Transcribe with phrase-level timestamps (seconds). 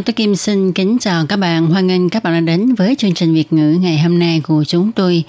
[0.00, 1.66] Hello, tôi Kim xin kính chào các bạn.
[1.66, 4.64] Hoan nghênh các bạn đã đến với chương trình Việt ngữ ngày hôm nay của
[4.64, 5.24] chúng tôi.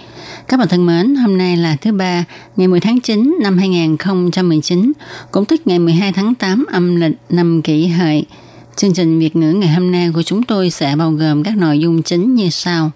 [0.47, 2.25] Các bạn thân mến, hôm nay là thứ ba,
[2.55, 4.91] ngày 10 tháng 9 năm 2019,
[5.31, 8.25] cũng tức ngày 12 tháng 8 âm lịch năm kỷ hợi.
[8.75, 11.79] Chương trình Việt ngữ ngày hôm nay của chúng tôi sẽ bao gồm các nội
[11.79, 12.91] dung chính như sau.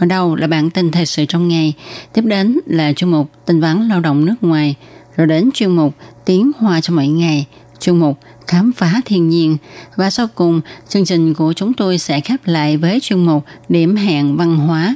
[0.00, 1.74] Mở đầu là bản tin thời sự trong ngày,
[2.12, 4.74] tiếp đến là chuyên mục tin vắn lao động nước ngoài,
[5.16, 7.46] rồi đến chuyên mục tiếng hoa cho mỗi ngày,
[7.80, 8.18] chuyên mục
[8.48, 9.56] khám phá thiên nhiên
[9.96, 13.96] và sau cùng chương trình của chúng tôi sẽ khép lại với chuyên mục điểm
[13.96, 14.94] hẹn văn hóa.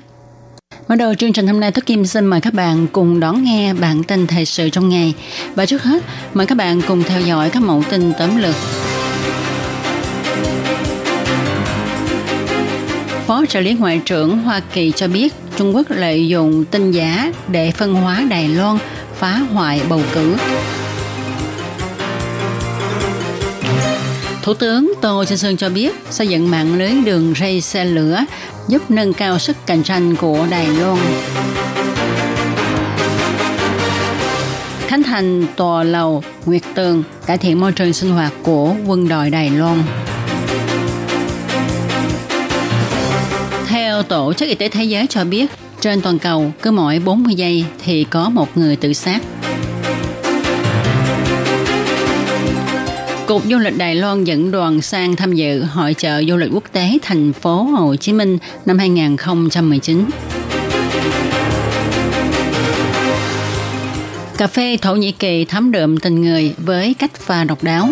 [0.88, 3.74] Mở đầu chương trình hôm nay Thúy Kim xin mời các bạn cùng đón nghe
[3.74, 5.14] bản tin thời sự trong ngày
[5.54, 6.02] và trước hết
[6.34, 8.54] mời các bạn cùng theo dõi các mẫu tin tóm lược.
[13.26, 17.32] Phó trợ lý Ngoại trưởng Hoa Kỳ cho biết Trung Quốc lợi dụng tin giả
[17.48, 18.78] để phân hóa Đài Loan,
[19.14, 20.36] phá hoại bầu cử.
[24.42, 28.24] Thủ tướng Tô Trinh Sơn cho biết xây dựng mạng lưới đường ray xe lửa
[28.68, 30.98] giúp nâng cao sức cạnh tranh của Đài Loan.
[34.86, 39.30] Khánh thành tòa lầu Nguyệt Tường cải thiện môi trường sinh hoạt của quân đội
[39.30, 39.82] Đài Loan.
[43.66, 45.46] Theo Tổ chức Y tế Thế giới cho biết,
[45.80, 49.22] trên toàn cầu cứ mỗi 40 giây thì có một người tự sát.
[53.26, 56.64] Cục Du lịch Đài Loan dẫn đoàn sang tham dự hội trợ du lịch quốc
[56.72, 60.04] tế thành phố Hồ Chí Minh năm 2019.
[64.36, 67.88] Cà phê Thổ Nhĩ Kỳ thấm đượm tình người với cách pha độc đáo.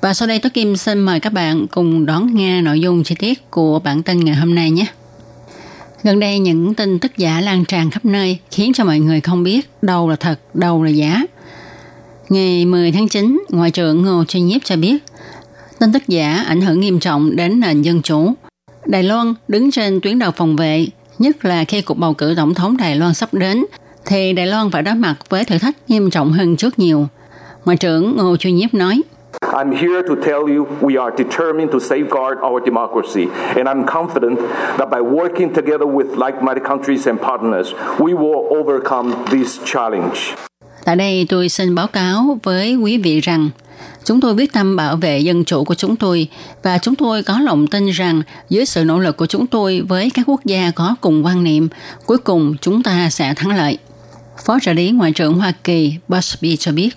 [0.00, 3.14] Và sau đây tôi Kim xin mời các bạn cùng đón nghe nội dung chi
[3.18, 4.86] tiết của bản tin ngày hôm nay nhé.
[6.02, 9.42] Gần đây những tin tức giả lan tràn khắp nơi khiến cho mọi người không
[9.42, 11.22] biết đâu là thật, đâu là giả.
[12.28, 14.98] Ngày 10 tháng 9, Ngoại trưởng Ngô Chuyên Nhiếp cho biết
[15.80, 18.32] tin tức giả ảnh hưởng nghiêm trọng đến nền dân chủ.
[18.86, 20.86] Đài Loan đứng trên tuyến đầu phòng vệ,
[21.18, 23.64] nhất là khi cuộc bầu cử tổng thống Đài Loan sắp đến,
[24.06, 27.06] thì Đài Loan phải đối mặt với thử thách nghiêm trọng hơn trước nhiều.
[27.64, 29.02] Ngoại trưởng Ngô Chuyên Nhiếp nói,
[29.40, 34.36] I'm here to tell you we are determined to safeguard our democracy, and I'm confident
[34.78, 40.34] that by working together with like-minded countries and partners, we will overcome this challenge.
[40.84, 43.50] Tại đây tôi xin báo cáo với quý vị rằng
[44.04, 46.28] chúng tôi quyết tâm bảo vệ dân chủ của chúng tôi
[46.62, 50.10] và chúng tôi có lòng tin rằng dưới sự nỗ lực của chúng tôi với
[50.10, 51.68] các quốc gia có cùng quan niệm,
[52.06, 53.78] cuối cùng chúng ta sẽ thắng lợi.
[54.44, 56.96] Phó trợ lý Ngoại trưởng Hoa Kỳ Busby cho biết,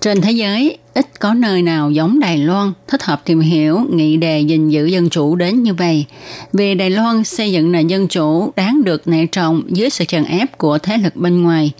[0.00, 4.16] trên thế giới, ít có nơi nào giống Đài Loan thích hợp tìm hiểu nghị
[4.16, 6.04] đề gìn giữ dân chủ đến như vậy.
[6.52, 10.24] Vì Đài Loan xây dựng nền dân chủ đáng được nể trọng dưới sự tràn
[10.24, 11.72] ép của thế lực bên ngoài.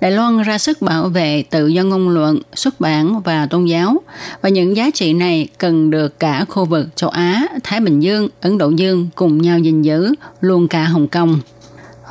[0.00, 4.02] Đài Loan ra sức bảo vệ tự do ngôn luận, xuất bản và tôn giáo,
[4.42, 8.28] và những giá trị này cần được cả khu vực châu Á, Thái Bình Dương,
[8.40, 11.40] Ấn Độ Dương cùng nhau gìn giữ, luôn cả Hồng Kông.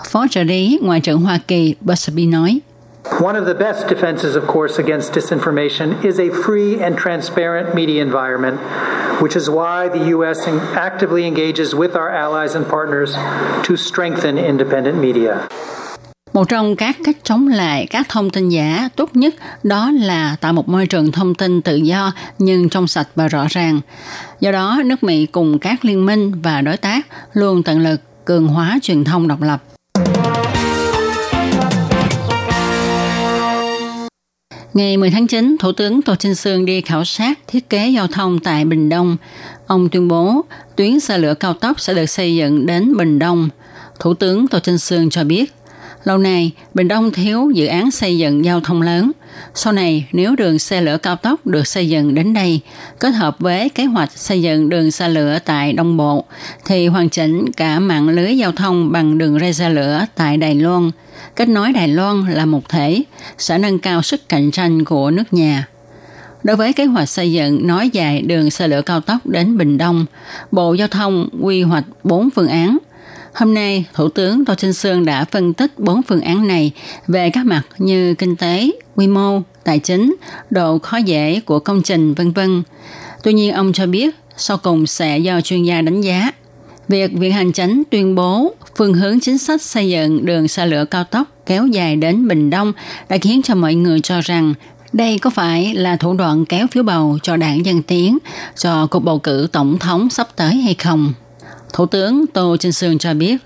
[0.09, 2.59] Phó trợ lý Ngoại trưởng Hoa Kỳ Busby nói,
[3.21, 8.01] One of the best defenses, of course, against disinformation is a free and transparent media
[8.01, 8.59] environment,
[9.21, 10.47] which is why the U.S.
[10.75, 13.15] actively engages with our allies and partners
[13.63, 15.47] to strengthen independent media.
[16.35, 20.53] Một trong các cách chống lại các thông tin giả tốt nhất đó là tạo
[20.53, 23.81] một môi trường thông tin tự do nhưng trong sạch và rõ ràng.
[24.39, 28.47] Do đó, nước Mỹ cùng các liên minh và đối tác luôn tận lực cường
[28.47, 29.63] hóa truyền thông độc lập.
[34.73, 38.07] Ngày 10 tháng 9, Thủ tướng Tô Trinh Sương đi khảo sát thiết kế giao
[38.07, 39.17] thông tại Bình Đông.
[39.67, 40.41] Ông tuyên bố
[40.75, 43.49] tuyến xe lửa cao tốc sẽ được xây dựng đến Bình Đông.
[43.99, 45.53] Thủ tướng Tô Trinh Sương cho biết,
[46.05, 49.11] lâu nay Bình Đông thiếu dự án xây dựng giao thông lớn.
[49.53, 52.59] Sau này, nếu đường xe lửa cao tốc được xây dựng đến đây,
[52.99, 56.25] kết hợp với kế hoạch xây dựng đường xe lửa tại Đông Bộ,
[56.65, 60.55] thì hoàn chỉnh cả mạng lưới giao thông bằng đường ray xe lửa tại Đài
[60.55, 60.91] Loan–
[61.35, 63.03] kết nối Đài Loan là một thể,
[63.37, 65.67] sẽ nâng cao sức cạnh tranh của nước nhà.
[66.43, 69.77] Đối với kế hoạch xây dựng nối dài đường xe lửa cao tốc đến Bình
[69.77, 70.05] Đông,
[70.51, 72.77] Bộ Giao thông quy hoạch 4 phương án.
[73.35, 76.71] Hôm nay, Thủ tướng Tô Trinh Sương đã phân tích 4 phương án này
[77.07, 80.15] về các mặt như kinh tế, quy mô, tài chính,
[80.49, 82.63] độ khó dễ của công trình, vân vân.
[83.23, 86.31] Tuy nhiên, ông cho biết sau cùng sẽ do chuyên gia đánh giá.
[86.87, 90.85] Việc Viện Hành Chánh tuyên bố phương hướng chính sách xây dựng đường xa lửa
[90.85, 92.73] cao tốc kéo dài đến Bình Đông
[93.09, 94.53] đã khiến cho mọi người cho rằng
[94.93, 98.17] đây có phải là thủ đoạn kéo phiếu bầu cho đảng Dân Tiến
[98.55, 101.13] cho cuộc bầu cử tổng thống sắp tới hay không?
[101.75, 103.37] Thủ tướng Tô Trinh Sương cho biết,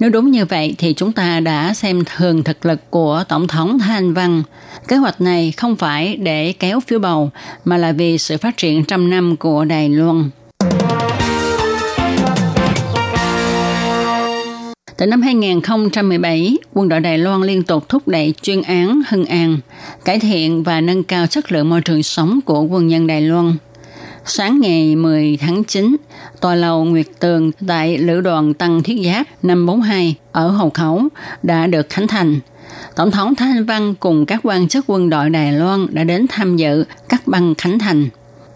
[0.00, 3.78] nếu đúng như vậy thì chúng ta đã xem thường thực lực của Tổng thống
[3.78, 4.42] Thanh Văn.
[4.88, 7.30] Kế hoạch này không phải để kéo phiếu bầu,
[7.64, 10.30] mà là vì sự phát triển trăm năm của Đài Loan.
[14.96, 19.58] Từ năm 2017, quân đội Đài Loan liên tục thúc đẩy chuyên án Hưng An,
[20.04, 23.56] cải thiện và nâng cao chất lượng môi trường sống của quân nhân Đài Loan.
[24.30, 25.96] Sáng ngày 10 tháng 9,
[26.40, 31.02] tòa lầu Nguyệt Tường tại Lữ đoàn Tăng Thiết Giáp 542 ở Hậu Khẩu
[31.42, 32.40] đã được khánh thành.
[32.96, 36.26] Tổng thống Thái Anh Văn cùng các quan chức quân đội Đài Loan đã đến
[36.28, 38.08] tham dự các băng khánh thành.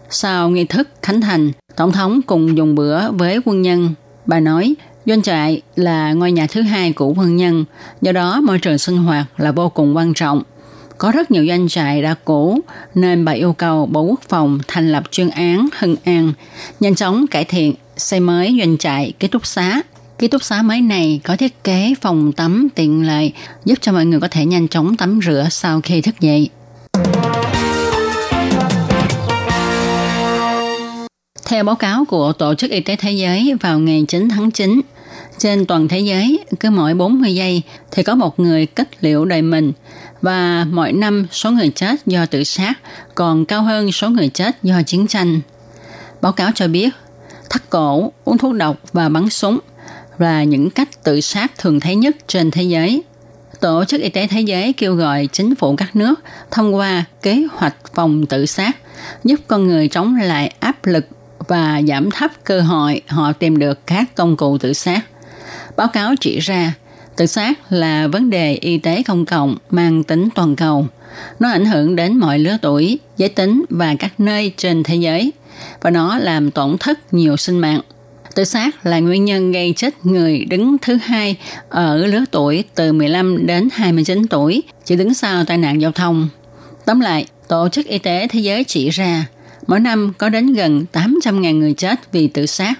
[0.09, 3.93] Sau nghi thức khánh thành, Tổng thống cùng dùng bữa với quân nhân.
[4.25, 7.65] Bà nói, Doanh trại là ngôi nhà thứ hai của quân nhân,
[8.01, 10.43] do đó môi trường sinh hoạt là vô cùng quan trọng.
[10.97, 12.59] Có rất nhiều doanh trại đã cũ,
[12.95, 16.33] nên bà yêu cầu Bộ Quốc phòng thành lập chuyên án Hưng An,
[16.79, 19.81] nhanh chóng cải thiện, xây mới doanh trại ký túc xá.
[20.19, 23.33] Ký túc xá mới này có thiết kế phòng tắm tiện lợi,
[23.65, 26.49] giúp cho mọi người có thể nhanh chóng tắm rửa sau khi thức dậy.
[31.45, 34.81] Theo báo cáo của Tổ chức Y tế Thế giới vào ngày 9 tháng 9,
[35.37, 37.61] trên toàn thế giới, cứ mỗi 40 giây
[37.91, 39.73] thì có một người kết liễu đời mình
[40.23, 42.73] và mỗi năm số người chết do tự sát
[43.15, 45.41] còn cao hơn số người chết do chiến tranh.
[46.21, 46.89] Báo cáo cho biết,
[47.49, 49.59] thắt cổ, uống thuốc độc và bắn súng
[50.17, 53.03] là những cách tự sát thường thấy nhất trên thế giới.
[53.59, 56.19] Tổ chức Y tế Thế giới kêu gọi chính phủ các nước
[56.51, 58.77] thông qua kế hoạch phòng tự sát,
[59.23, 61.07] giúp con người chống lại áp lực
[61.47, 65.01] và giảm thấp cơ hội họ tìm được các công cụ tự sát.
[65.77, 66.73] Báo cáo chỉ ra,
[67.15, 70.87] tự sát là vấn đề y tế công cộng mang tính toàn cầu.
[71.39, 75.31] Nó ảnh hưởng đến mọi lứa tuổi, giới tính và các nơi trên thế giới,
[75.81, 77.81] và nó làm tổn thất nhiều sinh mạng.
[78.35, 81.35] Tự sát là nguyên nhân gây chết người đứng thứ hai
[81.69, 86.29] ở lứa tuổi từ 15 đến 29 tuổi, chỉ đứng sau tai nạn giao thông.
[86.85, 89.25] Tóm lại, Tổ chức Y tế Thế giới chỉ ra,
[89.67, 92.73] mỗi năm có đến gần 800.000 người chết vì tự sát.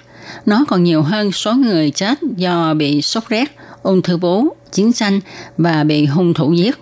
[0.46, 3.44] Nó còn nhiều hơn số người chết do bị sốt rét,
[3.84, 5.20] ung thư vú, chiến tranh
[5.58, 6.78] và bị hung thủ giết.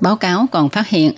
[0.00, 1.12] Báo cáo còn phát hiện,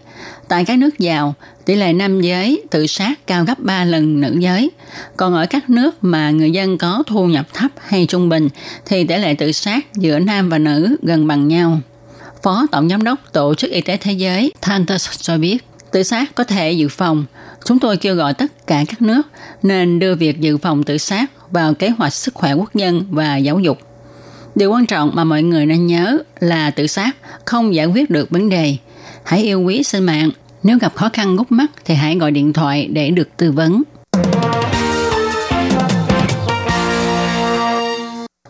[0.48, 1.34] tại các nước giàu,
[1.64, 4.70] tỷ lệ nam giới tự sát cao gấp 3 lần nữ giới.
[5.16, 8.48] Còn ở các nước mà người dân có thu nhập thấp hay trung bình
[8.86, 11.80] thì tỷ lệ tự sát giữa nam và nữ gần bằng nhau.
[12.42, 16.34] Phó Tổng Giám đốc Tổ chức Y tế Thế giới Tantas cho biết, tự sát
[16.34, 17.24] có thể dự phòng.
[17.64, 19.22] Chúng tôi kêu gọi tất cả các nước
[19.62, 23.36] nên đưa việc dự phòng tự sát vào kế hoạch sức khỏe quốc dân và
[23.36, 23.78] giáo dục.
[24.56, 28.30] Điều quan trọng mà mọi người nên nhớ là tự sát không giải quyết được
[28.30, 28.76] vấn đề.
[29.24, 30.30] Hãy yêu quý sinh mạng.
[30.62, 33.82] Nếu gặp khó khăn gút mắt thì hãy gọi điện thoại để được tư vấn.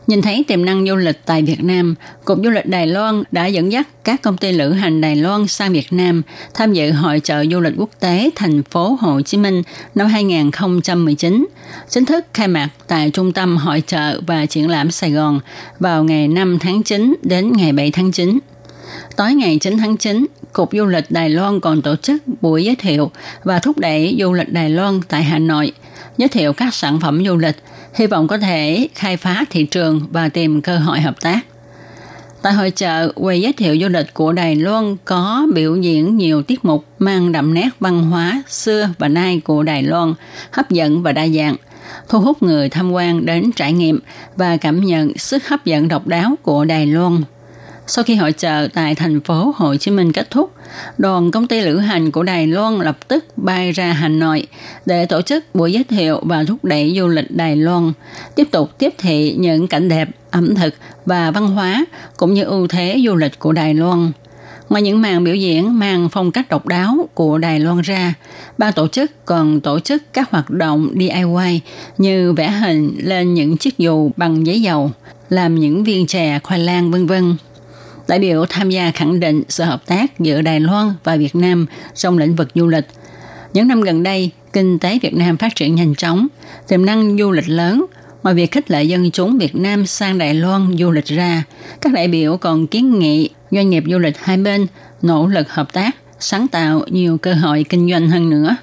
[0.07, 1.95] Nhìn thấy tiềm năng du lịch tại Việt Nam,
[2.25, 5.47] Cục Du lịch Đài Loan đã dẫn dắt các công ty lữ hành Đài Loan
[5.47, 6.23] sang Việt Nam
[6.55, 9.63] tham dự hội trợ du lịch quốc tế thành phố Hồ Chí Minh
[9.95, 11.47] năm 2019,
[11.89, 15.41] chính thức khai mạc tại Trung tâm Hội trợ và Triển lãm Sài Gòn
[15.79, 18.39] vào ngày 5 tháng 9 đến ngày 7 tháng 9.
[19.17, 22.77] Tối ngày 9 tháng 9, Cục Du lịch Đài Loan còn tổ chức buổi giới
[22.77, 23.11] thiệu
[23.45, 25.73] và thúc đẩy du lịch Đài Loan tại Hà Nội,
[26.19, 27.57] giới thiệu các sản phẩm du lịch,
[27.97, 31.41] hy vọng có thể khai phá thị trường và tìm cơ hội hợp tác.
[32.43, 36.43] Tại hội trợ, quầy giới thiệu du lịch của Đài Loan có biểu diễn nhiều
[36.43, 40.15] tiết mục mang đậm nét văn hóa xưa và nay của Đài Loan,
[40.51, 41.57] hấp dẫn và đa dạng,
[42.09, 44.01] thu hút người tham quan đến trải nghiệm
[44.37, 47.23] và cảm nhận sức hấp dẫn độc đáo của Đài Loan.
[47.89, 50.53] Sau khi hội trợ tại thành phố Hồ Chí Minh kết thúc,
[50.99, 54.47] đoàn công ty lữ hành của Đài Loan lập tức bay ra Hà Nội
[54.87, 57.93] để tổ chức buổi giới thiệu và thúc đẩy du lịch Đài Loan,
[58.35, 60.75] tiếp tục tiếp thị những cảnh đẹp, ẩm thực
[61.07, 61.85] và văn hóa
[62.17, 64.13] cũng như ưu thế du lịch của Đài Loan.
[64.69, 68.15] Ngoài những màn biểu diễn mang phong cách độc đáo của Đài Loan ra,
[68.59, 71.61] ban tổ chức còn tổ chức các hoạt động DIY
[71.99, 74.91] như vẽ hình lên những chiếc dù bằng giấy dầu,
[75.29, 77.37] làm những viên chè khoai lang vân vân.
[78.09, 81.67] Đại biểu tham gia khẳng định sự hợp tác giữa Đài Loan và Việt Nam
[81.95, 82.87] trong lĩnh vực du lịch.
[83.53, 86.27] Những năm gần đây, kinh tế Việt Nam phát triển nhanh chóng,
[86.69, 87.87] tiềm năng du lịch lớn.
[88.23, 91.43] Ngoài việc khích lệ dân chúng Việt Nam sang Đài Loan du lịch ra,
[91.81, 94.67] các đại biểu còn kiến nghị doanh nghiệp du lịch hai bên
[95.03, 98.57] nỗ lực hợp tác sáng tạo nhiều cơ hội kinh doanh hơn nữa.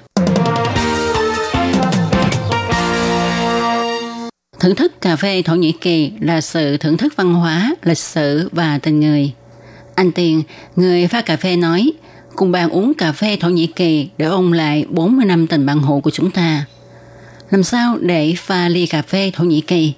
[4.64, 8.48] Thưởng thức cà phê Thổ Nhĩ Kỳ là sự thưởng thức văn hóa, lịch sử
[8.52, 9.32] và tình người.
[9.94, 10.42] Anh Tiền,
[10.76, 11.92] người pha cà phê nói,
[12.36, 15.82] cùng bạn uống cà phê Thổ Nhĩ Kỳ để ôn lại 40 năm tình bạn
[15.82, 16.64] hữu của chúng ta.
[17.50, 19.92] Làm sao để pha ly cà phê Thổ Nhĩ Kỳ?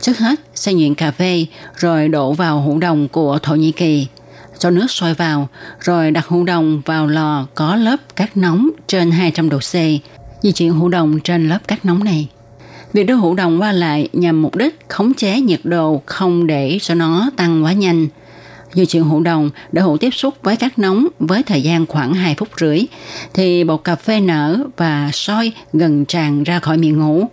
[0.00, 4.06] Trước hết, xay nhuyễn cà phê rồi đổ vào hũ đồng của Thổ Nhĩ Kỳ.
[4.58, 5.48] Cho nước sôi vào,
[5.80, 9.72] rồi đặt hũ đồng vào lò có lớp cát nóng trên 200 độ C.
[10.42, 12.28] Di chuyển hũ đồng trên lớp cát nóng này.
[12.94, 16.78] Việc đưa hữu đồng qua lại nhằm mục đích khống chế nhiệt độ không để
[16.80, 18.06] cho nó tăng quá nhanh.
[18.72, 22.14] Di chuyển hữu đồng để hữu tiếp xúc với cát nóng với thời gian khoảng
[22.14, 22.80] 2 phút rưỡi,
[23.32, 27.28] thì bột cà phê nở và soi gần tràn ra khỏi miệng hũ.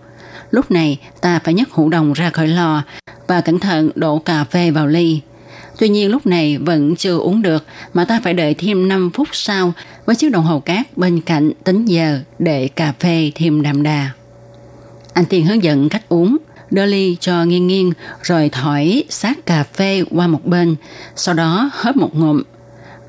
[0.51, 2.83] Lúc này ta phải nhấc hũ đồng ra khỏi lò
[3.27, 5.21] và cẩn thận đổ cà phê vào ly.
[5.79, 9.27] Tuy nhiên lúc này vẫn chưa uống được mà ta phải đợi thêm 5 phút
[9.31, 9.73] sau
[10.05, 14.09] với chiếc đồng hồ cát bên cạnh tính giờ để cà phê thêm đậm đà.
[15.13, 16.37] Anh Tiên hướng dẫn cách uống,
[16.71, 17.91] đưa ly cho nghiêng nghiêng
[18.23, 20.75] rồi thổi sát cà phê qua một bên,
[21.15, 22.41] sau đó hớp một ngụm.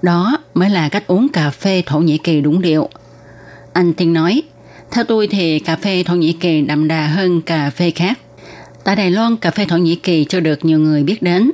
[0.02, 2.88] Đó mới là cách uống cà phê Thổ Nhĩ Kỳ đúng điệu.
[3.72, 4.42] Anh Tiên nói,
[4.90, 8.18] theo tôi thì cà phê Thổ Nhĩ Kỳ đậm đà hơn cà phê khác.
[8.84, 11.50] Tại Đài Loan, cà phê Thổ Nhĩ Kỳ chưa được nhiều người biết đến.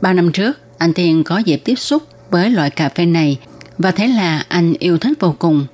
[0.00, 3.38] Ba năm trước, anh Tiên có dịp tiếp xúc với loại cà phê này
[3.78, 5.66] và thế là anh yêu thích vô cùng.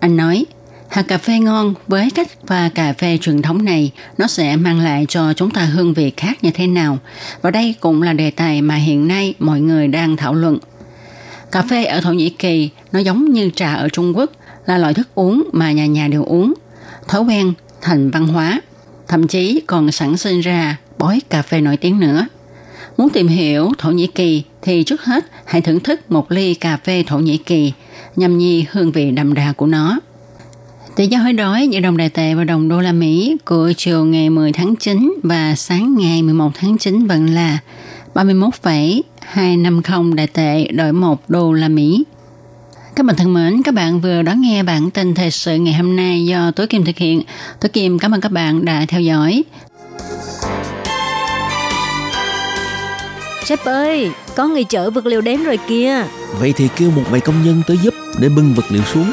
[0.00, 0.46] Anh nói,
[0.88, 4.80] hạt cà phê ngon với cách pha cà phê truyền thống này nó sẽ mang
[4.80, 6.98] lại cho chúng ta hương vị khác như thế nào.
[7.42, 10.58] Và đây cũng là đề tài mà hiện nay mọi người đang thảo luận.
[11.52, 14.32] Cà phê ở Thổ Nhĩ Kỳ nó giống như trà ở Trung Quốc
[14.66, 16.54] là loại thức uống mà nhà nhà đều uống.
[17.08, 18.60] Thói quen thành văn hóa,
[19.08, 22.26] thậm chí còn sản sinh ra bói cà phê nổi tiếng nữa.
[22.96, 26.76] Muốn tìm hiểu Thổ Nhĩ Kỳ thì trước hết hãy thưởng thức một ly cà
[26.76, 27.72] phê Thổ Nhĩ Kỳ,
[28.16, 29.98] nhằm nhi hương vị đậm đà của nó.
[30.98, 34.04] Tỷ giá hối đoái giữa đồng đại tệ và đồng đô la Mỹ của chiều
[34.04, 37.58] ngày 10 tháng 9 và sáng ngày 11 tháng 9 vẫn là
[38.14, 42.04] 31,250 đại tệ đổi 1 đô la Mỹ.
[42.96, 45.96] Các bạn thân mến, các bạn vừa đón nghe bản tin thời sự ngày hôm
[45.96, 47.22] nay do Tối Kim thực hiện.
[47.60, 49.44] Tối Kim cảm ơn các bạn đã theo dõi.
[53.44, 56.04] Sếp ơi, có người chở vật liệu đến rồi kìa.
[56.38, 59.12] Vậy thì kêu một vài công nhân tới giúp để bưng vật liệu xuống.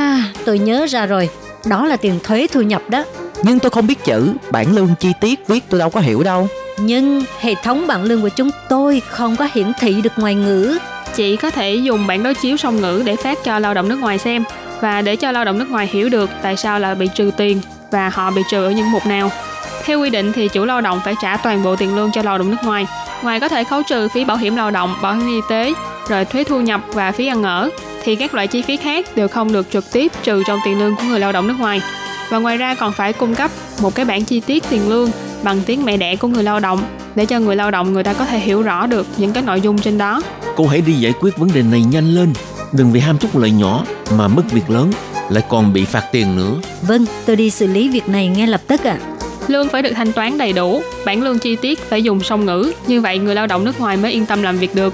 [0.45, 1.29] tôi nhớ ra rồi.
[1.65, 3.03] Đó là tiền thuế thu nhập đó.
[3.43, 6.47] Nhưng tôi không biết chữ, bản lương chi tiết viết tôi đâu có hiểu đâu.
[6.77, 10.77] Nhưng hệ thống bảng lương của chúng tôi không có hiển thị được ngoài ngữ.
[11.15, 13.99] Chị có thể dùng bản đối chiếu song ngữ để phát cho lao động nước
[13.99, 14.43] ngoài xem
[14.81, 17.61] và để cho lao động nước ngoài hiểu được tại sao là bị trừ tiền
[17.91, 19.31] và họ bị trừ ở những mục nào.
[19.85, 22.37] Theo quy định thì chủ lao động phải trả toàn bộ tiền lương cho lao
[22.37, 22.87] động nước ngoài.
[23.23, 25.73] Ngoài có thể khấu trừ phí bảo hiểm lao động, bảo hiểm y tế,
[26.07, 27.69] rồi thuế thu nhập và phí ăn ở,
[28.03, 30.95] thì các loại chi phí khác đều không được trực tiếp trừ trong tiền lương
[30.95, 31.81] của người lao động nước ngoài.
[32.29, 35.11] Và ngoài ra còn phải cung cấp một cái bản chi tiết tiền lương
[35.43, 36.79] bằng tiếng mẹ đẻ của người lao động
[37.15, 39.61] để cho người lao động người ta có thể hiểu rõ được những cái nội
[39.61, 40.21] dung trên đó.
[40.55, 42.33] Cô hãy đi giải quyết vấn đề này nhanh lên.
[42.71, 43.85] Đừng vì ham chút lợi nhỏ
[44.17, 44.91] mà mất việc lớn,
[45.29, 46.53] lại còn bị phạt tiền nữa.
[46.81, 48.97] Vâng, tôi đi xử lý việc này ngay lập tức ạ.
[49.01, 49.07] À.
[49.47, 52.71] Lương phải được thanh toán đầy đủ, bản lương chi tiết phải dùng song ngữ,
[52.87, 54.93] như vậy người lao động nước ngoài mới yên tâm làm việc được.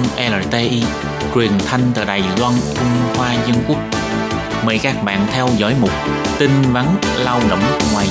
[0.00, 0.82] Loan LTI,
[1.34, 3.78] truyền thanh từ Đài Loan, Trung Hoa Dân Quốc.
[4.66, 5.90] Mời các bạn theo dõi mục
[6.38, 6.84] tin vắn
[7.24, 7.58] lao động
[7.92, 8.06] ngoài.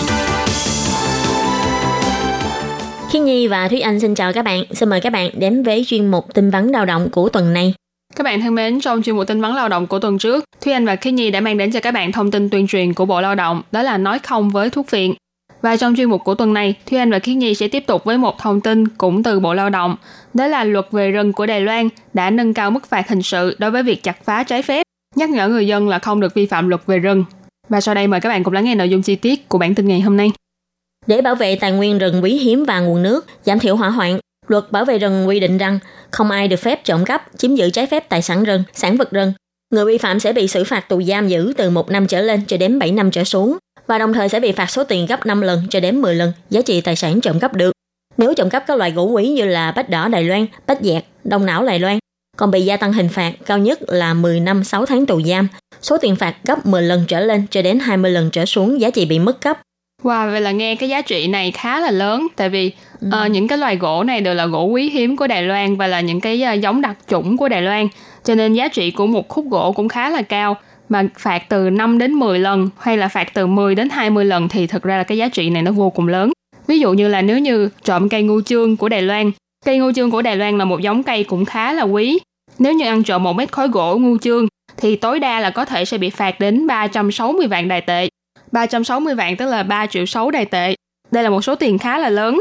[3.12, 4.64] Khiết Nhi và Thúy Anh xin chào các bạn.
[4.72, 7.74] Xin mời các bạn đến với chuyên mục tin vắn lao động của tuần này.
[8.16, 10.74] Các bạn thân mến, trong chuyên mục tin vắn lao động của tuần trước, Thúy
[10.74, 13.06] Anh và Khiết Nhi đã mang đến cho các bạn thông tin tuyên truyền của
[13.06, 15.16] Bộ Lao động, đó là nói không với thuốc viện.
[15.62, 18.04] Và trong chuyên mục của tuần này, Thúy Anh và Khiết Nhi sẽ tiếp tục
[18.04, 19.96] với một thông tin cũng từ Bộ Lao động,
[20.34, 23.56] đó là luật về rừng của Đài Loan đã nâng cao mức phạt hình sự
[23.60, 24.84] đối với việc chặt phá trái phép,
[25.16, 27.26] nhắc nhở người dân là không được vi phạm luật về rừng.
[27.70, 29.76] Và sau đây mời các bạn cùng lắng nghe nội dung chi tiết của bản
[29.76, 30.32] tin ngày hôm nay.
[31.08, 34.20] Để bảo vệ tài nguyên rừng quý hiếm và nguồn nước, giảm thiểu hỏa hoạn,
[34.48, 35.80] luật bảo vệ rừng quy định rằng
[36.12, 39.12] không ai được phép trộm cắp, chiếm giữ trái phép tài sản rừng, sản vật
[39.12, 39.34] rừng.
[39.74, 42.42] Người vi phạm sẽ bị xử phạt tù giam giữ từ 1 năm trở lên
[42.48, 43.58] cho đến 7 năm trở xuống
[43.90, 46.32] và đồng thời sẽ bị phạt số tiền gấp 5 lần cho đến 10 lần
[46.50, 47.72] giá trị tài sản trộm cắp được.
[48.18, 51.04] Nếu trộm cắp các loại gỗ quý như là bách đỏ Đài Loan, bách dẹt,
[51.24, 52.00] đông não Đài Loan,
[52.38, 55.48] còn bị gia tăng hình phạt cao nhất là 10 năm 6 tháng tù giam,
[55.82, 58.90] số tiền phạt gấp 10 lần trở lên cho đến 20 lần trở xuống giá
[58.90, 59.60] trị bị mất cấp.
[60.04, 63.08] Wow, vậy là nghe cái giá trị này khá là lớn tại vì ừ.
[63.26, 65.88] uh, những cái loài gỗ này đều là gỗ quý hiếm của Đài Loan và
[65.88, 67.88] là những cái uh, giống đặc chủng của Đài Loan.
[68.24, 70.58] Cho nên giá trị của một khúc gỗ cũng khá là cao
[70.90, 74.50] mà phạt từ 5 đến 10 lần hay là phạt từ 10 đến 20 lần
[74.50, 76.32] thì thực ra là cái giá trị này nó vô cùng lớn.
[76.68, 79.32] Ví dụ như là nếu như trộm cây ngu chương của Đài Loan,
[79.66, 82.20] cây ngu chương của Đài Loan là một giống cây cũng khá là quý.
[82.60, 85.66] Nếu như ăn trộm một mét khối gỗ ngu chương thì tối đa là có
[85.66, 88.08] thể sẽ bị phạt đến 360 vạn đài tệ.
[88.52, 90.76] 360 vạn tức là 3 triệu 6 đài tệ.
[91.12, 92.40] Đây là một số tiền khá là lớn.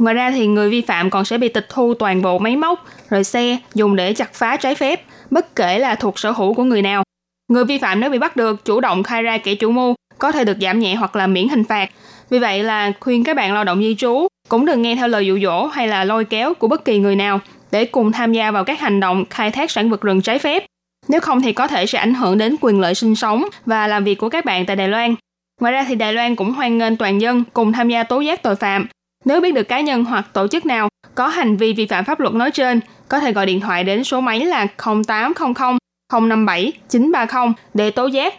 [0.00, 2.84] Ngoài ra thì người vi phạm còn sẽ bị tịch thu toàn bộ máy móc,
[3.10, 6.64] rồi xe dùng để chặt phá trái phép, bất kể là thuộc sở hữu của
[6.64, 7.02] người nào.
[7.48, 10.32] Người vi phạm nếu bị bắt được chủ động khai ra kẻ chủ mưu có
[10.32, 11.90] thể được giảm nhẹ hoặc là miễn hình phạt.
[12.30, 15.26] Vì vậy là khuyên các bạn lao động di trú cũng đừng nghe theo lời
[15.26, 18.50] dụ dỗ hay là lôi kéo của bất kỳ người nào để cùng tham gia
[18.50, 20.66] vào các hành động khai thác sản vật rừng trái phép.
[21.08, 24.04] Nếu không thì có thể sẽ ảnh hưởng đến quyền lợi sinh sống và làm
[24.04, 25.14] việc của các bạn tại Đài Loan.
[25.60, 28.42] Ngoài ra thì Đài Loan cũng hoan nghênh toàn dân cùng tham gia tố giác
[28.42, 28.86] tội phạm.
[29.24, 32.20] Nếu biết được cá nhân hoặc tổ chức nào có hành vi vi phạm pháp
[32.20, 34.66] luật nói trên, có thể gọi điện thoại đến số máy là
[35.06, 35.78] 0800
[36.12, 38.34] 057 930 để tố giác.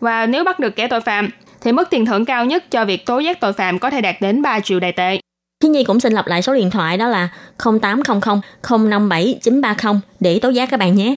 [0.00, 1.30] Và nếu bắt được kẻ tội phạm,
[1.60, 4.16] thì mức tiền thưởng cao nhất cho việc tố giác tội phạm có thể đạt
[4.20, 5.20] đến 3 triệu đài tệ.
[5.62, 7.28] Khi Nhi cũng xin lặp lại số điện thoại đó là
[7.80, 8.20] 0800
[8.90, 11.14] 057 930 để tố giác các bạn nhé.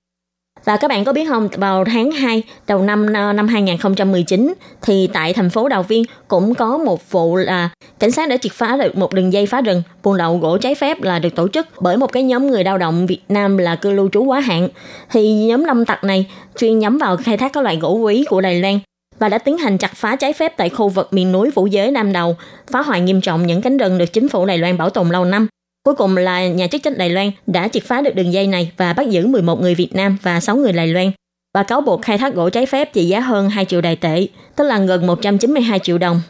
[0.66, 5.10] Và các bạn có biết không, vào tháng 2 đầu năm ờ, năm 2019 thì
[5.14, 8.78] tại thành phố Đào Viên cũng có một vụ là cảnh sát đã triệt phá
[8.78, 11.68] được một đường dây phá rừng buôn lậu gỗ trái phép là được tổ chức
[11.80, 14.70] bởi một cái nhóm người lao động Việt Nam là cư lưu trú quá hạn.
[15.12, 18.42] Thì nhóm lâm tặc này chuyên nhắm vào khai thác các loại gỗ quý của
[18.42, 18.80] Đài Loan
[19.20, 21.92] và đã tiến hành chặt phá trái phép tại khu vực miền núi Vũ Giới
[21.92, 22.38] Nam Đầu,
[22.72, 25.26] phá hoại nghiêm trọng những cánh rừng được chính phủ Đài Loan bảo tồn lâu
[25.26, 25.48] năm.
[25.86, 28.72] Cuối cùng là nhà chức trách Đài Loan đã triệt phá được đường dây này
[28.78, 31.12] và bắt giữ 11 người Việt Nam và 6 người Đài Loan
[31.54, 34.28] và cáo buộc khai thác gỗ trái phép trị giá hơn 2 triệu đài tệ,
[34.56, 36.22] tức là gần 192 triệu đồng.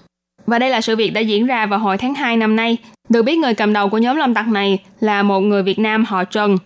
[0.45, 2.77] Và đây là sự việc đã diễn ra vào hồi tháng 2 năm nay.
[3.09, 6.05] Được biết người cầm đầu của nhóm lâm tặc này là một người Việt Nam
[6.05, 6.57] họ Trần.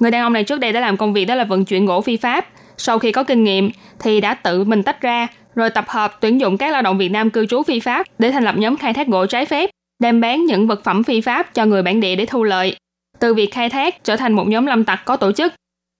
[0.00, 2.00] Người đàn ông này trước đây đã làm công việc đó là vận chuyển gỗ
[2.00, 2.46] phi pháp.
[2.78, 6.40] Sau khi có kinh nghiệm thì đã tự mình tách ra rồi tập hợp tuyển
[6.40, 8.92] dụng các lao động Việt Nam cư trú phi pháp để thành lập nhóm khai
[8.92, 12.16] thác gỗ trái phép đem bán những vật phẩm phi pháp cho người bản địa
[12.16, 12.76] để thu lợi.
[13.18, 15.52] Từ việc khai thác trở thành một nhóm lâm tặc có tổ chức.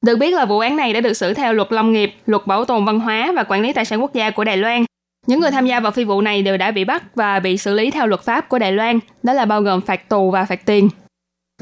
[0.04, 2.64] Được biết là vụ án này đã được xử theo luật lâm nghiệp, luật bảo
[2.64, 4.84] tồn văn hóa và quản lý tài sản quốc gia của Đài Loan.
[5.26, 7.74] Những người tham gia vào phi vụ này đều đã bị bắt và bị xử
[7.74, 10.66] lý theo luật pháp của Đài Loan, đó là bao gồm phạt tù và phạt
[10.66, 10.88] tiền.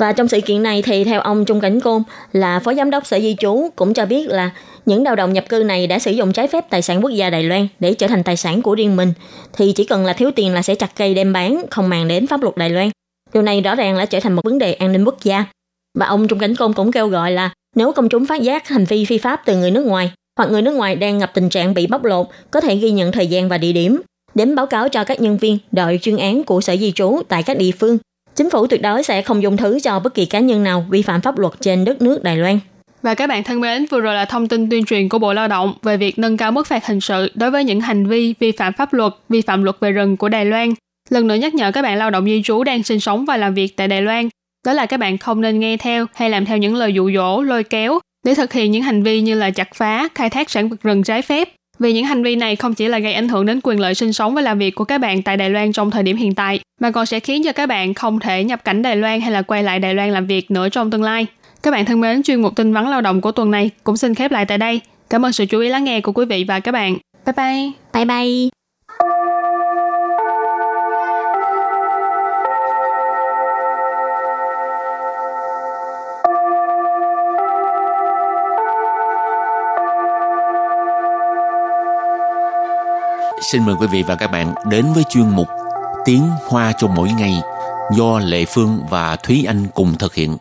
[0.01, 2.03] Và trong sự kiện này thì theo ông Trung Cảnh Côn
[2.33, 4.51] là phó giám đốc sở di trú cũng cho biết là
[4.87, 7.31] những lao động nhập cư này đã sử dụng trái phép tài sản quốc gia
[7.31, 9.13] Đài Loan để trở thành tài sản của riêng mình
[9.53, 12.27] thì chỉ cần là thiếu tiền là sẽ chặt cây đem bán, không màng đến
[12.27, 12.91] pháp luật Đài Loan.
[13.33, 15.45] Điều này rõ ràng là trở thành một vấn đề an ninh quốc gia.
[15.99, 18.85] Và ông Trung Cảnh Côn cũng kêu gọi là nếu công chúng phát giác hành
[18.85, 21.75] vi phi pháp từ người nước ngoài hoặc người nước ngoài đang gặp tình trạng
[21.75, 24.01] bị bóc lột, có thể ghi nhận thời gian và địa điểm,
[24.35, 27.43] đến báo cáo cho các nhân viên đội chuyên án của sở di trú tại
[27.43, 27.99] các địa phương
[28.37, 31.03] Chính phủ tuyệt đối sẽ không dùng thứ cho bất kỳ cá nhân nào vi
[31.03, 32.59] phạm pháp luật trên đất nước Đài Loan.
[33.03, 35.49] Và các bạn thân mến, vừa rồi là thông tin tuyên truyền của Bộ Lao
[35.49, 38.53] động về việc nâng cao mức phạt hình sự đối với những hành vi vi
[38.53, 40.75] phạm pháp luật, vi phạm luật về rừng của Đài Loan.
[41.11, 43.55] Lần nữa nhắc nhở các bạn lao động di trú đang sinh sống và làm
[43.55, 44.29] việc tại Đài Loan,
[44.67, 47.43] đó là các bạn không nên nghe theo hay làm theo những lời dụ dỗ,
[47.43, 50.69] lôi kéo để thực hiện những hành vi như là chặt phá, khai thác sản
[50.69, 51.49] vật rừng trái phép.
[51.79, 54.13] Vì những hành vi này không chỉ là gây ảnh hưởng đến quyền lợi sinh
[54.13, 56.61] sống và làm việc của các bạn tại Đài Loan trong thời điểm hiện tại,
[56.81, 59.43] mà còn sẽ khiến cho các bạn không thể nhập cảnh Đài Loan hay là
[59.43, 61.27] quay lại Đài Loan làm việc nữa trong tương lai.
[61.63, 64.15] Các bạn thân mến, chuyên mục tin vắn lao động của tuần này cũng xin
[64.15, 64.81] khép lại tại đây.
[65.11, 66.97] Cảm ơn sự chú ý lắng nghe của quý vị và các bạn.
[67.27, 67.73] Bye bye.
[67.93, 68.64] Bye bye.
[83.53, 85.49] Xin mời quý vị và các bạn đến với chuyên mục
[86.05, 87.33] Tiếng Hoa cho mỗi ngày
[87.97, 90.37] do Lệ Phương và Thúy Anh cùng thực hiện.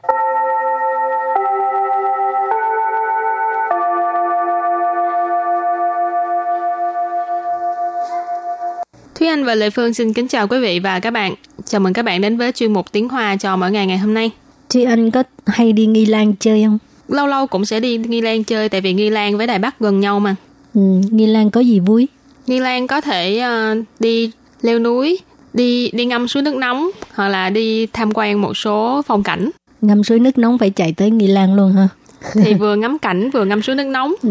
[9.16, 11.34] Thúy Anh và Lệ Phương xin kính chào quý vị và các bạn.
[11.66, 14.14] Chào mừng các bạn đến với chuyên mục Tiếng Hoa cho mỗi ngày ngày hôm
[14.14, 14.32] nay.
[14.70, 16.78] Thúy Anh có hay đi Nghi Lan chơi không?
[17.08, 19.80] Lâu lâu cũng sẽ đi Nghi Lan chơi tại vì Nghi Lan với Đài Bắc
[19.80, 20.36] gần nhau mà.
[20.74, 22.08] Ừ, Nghi Lan có gì vui?
[22.48, 25.20] Nghi Lan có thể uh, đi leo núi,
[25.54, 29.50] đi đi ngâm suối nước nóng hoặc là đi tham quan một số phong cảnh.
[29.82, 31.88] Ngâm suối nước nóng phải chạy tới Nghi Lan luôn ha?
[32.34, 34.14] thì vừa ngắm cảnh vừa ngâm suối nước nóng.
[34.22, 34.30] Ừ,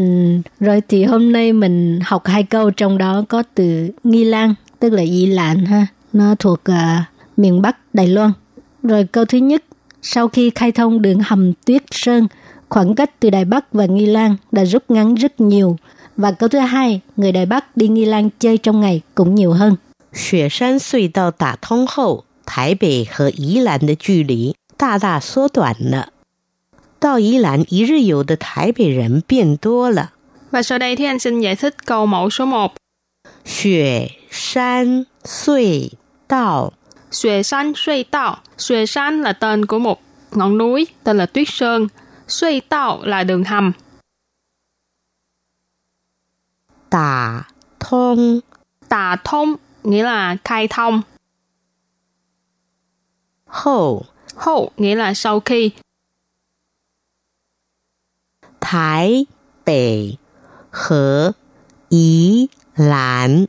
[0.61, 4.93] rồi thì hôm nay mình học hai câu trong đó có từ Nghi Lan tức
[4.93, 6.77] là Di Lạn ha, nó thuộc uh,
[7.37, 8.33] miền Bắc Đài Loan.
[8.83, 9.65] Rồi câu thứ nhất,
[10.03, 12.27] sau khi khai thông đường hầm Tuyết Sơn,
[12.69, 15.77] khoảng cách từ Đài Bắc và Nghi Lan đã rút ngắn rất nhiều.
[16.22, 19.54] Và câu thứ hai, người Đài Bắc đi Nghi Lan chơi trong ngày cũng nhiều
[19.54, 19.78] hơn.
[20.14, 26.10] 雪山隧道打通后，台北和宜兰的距离大大缩短了。
[27.00, 30.12] 到宜兰一日游的台北人变多了。
[30.52, 32.72] Và sau đây thì anh xin giải thích câu mẫu số 1.
[33.46, 35.90] 雪山隧
[36.28, 36.72] 道
[37.12, 38.38] Xuệ San Xuê Tạo.
[38.58, 41.88] Xuệ San là tên của một ngọn núi tên là Tuyết Sơn.
[42.28, 43.72] Xuê Tạo là đường hầm.
[46.92, 47.48] 打
[47.80, 48.42] 通
[48.90, 51.04] Tà thông nghĩa là khai thông.
[53.46, 54.06] 后，
[54.36, 55.72] Hậu nghĩa là sau khi.
[58.60, 59.26] 台
[59.64, 60.18] 北
[60.70, 61.36] 和
[61.90, 63.48] 宜兰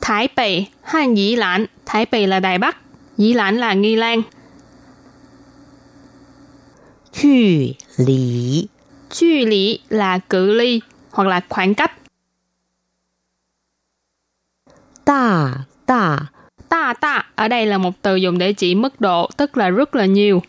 [0.00, 1.66] Thái Bì hay Dĩ Lãn.
[1.86, 2.76] Thái Bì là Đài Bắc.
[3.16, 4.22] Dĩ Lãn là Nghi Lan.
[7.12, 8.68] 距离
[9.10, 10.80] 距lý là cự ly
[11.10, 11.92] hoặc là khoảng cách.
[15.08, 16.30] 大大
[16.68, 19.94] Ta ta ở đây là một từ dùng để chỉ mức độ, tức là rất
[19.94, 20.42] là nhiều.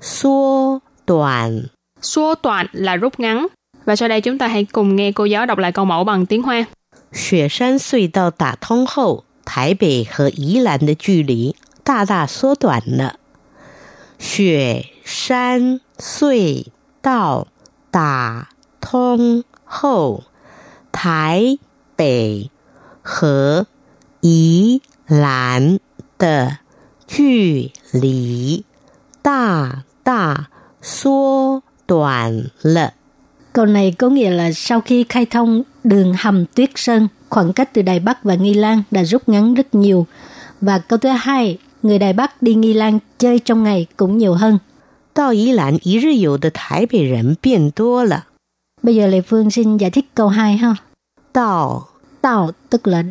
[0.00, 1.62] 缩短
[2.02, 3.46] Số toàn là rút ngắn.
[3.84, 6.26] Và sau đây chúng ta hãy cùng nghe cô giáo đọc lại câu mẫu bằng
[6.26, 6.66] tiếng Hoa.
[7.12, 13.16] 雪山隧道打通后，台北和宜兰的距离大大缩短了。
[14.18, 16.66] 雪山隧
[17.02, 17.48] 道
[17.90, 18.48] 打
[18.80, 20.24] 通后，
[20.92, 21.58] 台
[21.96, 22.50] 北
[23.02, 23.66] 和
[24.20, 25.78] 宜兰
[26.18, 26.58] 的
[27.06, 28.64] 距离
[29.22, 30.48] 大大
[30.80, 32.94] 缩短了。
[33.52, 37.74] Câu này có nghĩa là sau khi khai thông đường hầm Tuyết Sơn, khoảng cách
[37.74, 40.06] từ Đài Bắc và Nghi Lan đã rút ngắn rất nhiều.
[40.60, 44.34] Và câu thứ hai, người Đài Bắc đi Nghi Lan chơi trong ngày cũng nhiều
[44.34, 44.58] hơn.
[45.12, 48.26] 到宜兰一日游的台北人变多了。
[48.82, 50.76] Bây giờ Lê Phương xin giải thích câu 2 ha.
[51.35, 51.87] tạo,
[52.21, 53.03] tạo tức là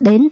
[0.00, 0.28] đến.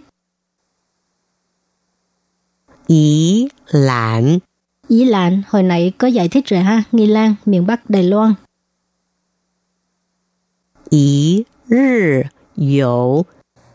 [2.87, 4.39] Ý Lan
[4.87, 8.33] Ý Lan, hồi nãy có giải thích rồi ha, Nghi Lan, miền Bắc Đài Loan.
[10.89, 12.21] Ý Rư
[12.55, 13.25] Dậu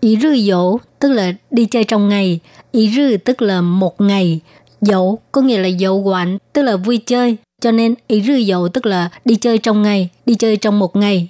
[0.01, 2.41] Ý Rư Dậu tức là đi chơi trong ngày,
[2.73, 4.41] Ý Rư tức là một ngày,
[4.81, 8.69] Dậu có nghĩa là dậu quạnh tức là vui chơi, cho nên Ý Rư Dậu
[8.69, 11.29] tức là đi chơi trong ngày, đi chơi trong một ngày,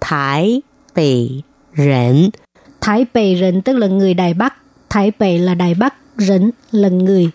[0.00, 0.62] Thái
[0.94, 1.42] Bì
[1.76, 2.30] Rẫn.
[2.80, 4.54] Thái Bì Rẫn tức là người Đài Bắc.
[4.88, 7.30] Thái Bì là Đài Bắc, Rẫn là người.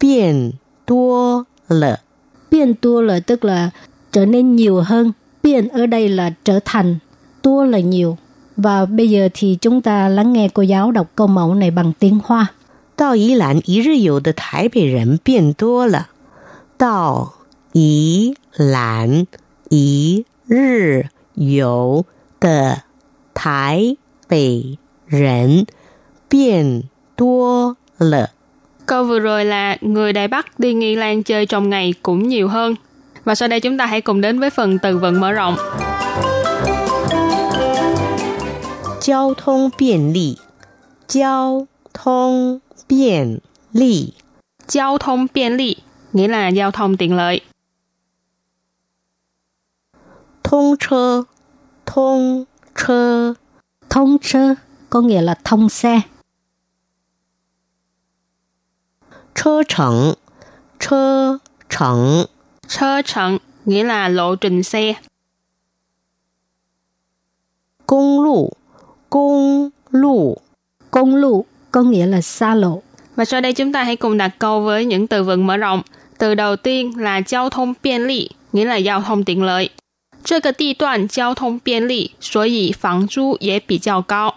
[0.00, 0.50] Biên
[0.86, 1.96] tua lợ.
[2.50, 3.70] Biên tua lợ tức là
[4.12, 5.12] trở nên nhiều hơn.
[5.42, 6.98] Biên ở đây là trở thành,
[7.42, 8.16] tua là nhiều.
[8.56, 11.92] Và bây giờ thì chúng ta lắng nghe cô giáo đọc câu mẫu này bằng
[11.98, 12.46] tiếng Hoa.
[12.98, 16.02] Đào Ý Lan, ý rì yếu de Thái Bì Rẫn biên tua lợ.
[16.78, 17.28] Đào
[17.72, 19.24] Ý Lan,
[19.69, 21.05] 一日
[21.35, 22.05] 游
[22.39, 22.83] 的
[23.33, 24.77] 台北
[25.07, 25.65] 人
[26.29, 26.83] 变
[27.15, 28.29] 多了。
[28.85, 32.47] Câu vừa rồi là người Đài Bắc đi Nghi Lan chơi trong ngày cũng nhiều
[32.47, 32.75] hơn.
[33.23, 35.55] Và sau đây chúng ta hãy cùng đến với phần từ vựng mở rộng.
[39.01, 40.37] 交通便利，
[41.07, 43.39] 交通便
[43.71, 44.13] 利，
[44.67, 45.77] Giao thông便利
[46.13, 47.41] nghĩa là giao thông tiện lợi.
[50.50, 51.22] thông chơ.
[51.86, 53.34] Thông chơ.
[53.90, 54.54] Thông chơ
[54.90, 56.00] có nghĩa là thông xe.
[59.34, 60.12] Chơ chẳng.
[60.78, 61.36] Chơ
[61.68, 62.24] chẳng.
[62.68, 64.94] Chơ chẳng nghĩa là lộ trình xe.
[67.86, 68.50] Công lộ
[69.10, 70.36] công lộ
[70.90, 72.82] công lộ có nghĩa là xa lộ.
[73.16, 75.82] Và sau đây chúng ta hãy cùng đặt câu với những từ vựng mở rộng.
[76.18, 79.70] Từ đầu tiên là giao thông 便利 nghĩa là giao thông tiện lợi.
[80.23, 84.35] 这个地段交通便利，所以房租也比较高。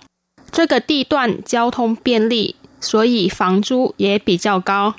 [0.51, 4.95] 这个地段交通便利，所以房租也比较高。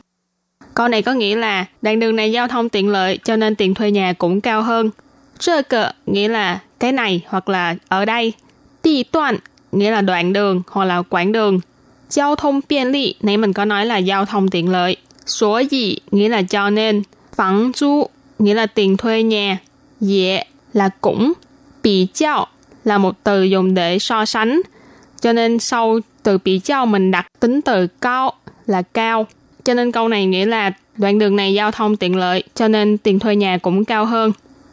[0.73, 3.73] Câu này có nghĩa là đoạn đường này giao thông tiện lợi cho nên tiền
[3.73, 4.89] thuê nhà cũng cao hơn.
[5.39, 8.33] Trơ cờ nghĩa là cái này hoặc là ở đây.
[8.83, 9.37] Đi đoạn
[9.71, 11.59] nghĩa là đoạn đường hoặc là quãng đường.
[12.09, 14.97] Giao thông biên lý nãy mình có nói là giao thông tiện lợi.
[15.25, 17.03] Số gì nghĩa là cho nên.
[17.35, 18.07] Phẳng du
[18.39, 19.57] nghĩa là tiền thuê nhà.
[20.01, 20.43] Dễ
[20.73, 21.33] là cũng.
[21.83, 22.47] Bị giao
[22.83, 24.61] là một từ dùng để so sánh.
[25.21, 28.33] Cho nên sau từ bị giao mình đặt tính từ cao
[28.65, 29.27] là cao.
[29.63, 32.97] Cho nên câu này nghĩa là đoạn đường này giao thông tiện lợi, cho nên
[32.97, 34.31] tiền thuê nhà cũng cao hơn.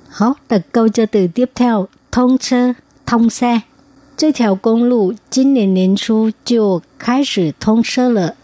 [0.08, 1.86] Hảo, đặt câu cho từ tiếp theo.
[2.12, 2.74] Thông车,
[3.06, 3.60] thông xe.
[4.16, 8.34] 这条公路今年年初就开始通车了。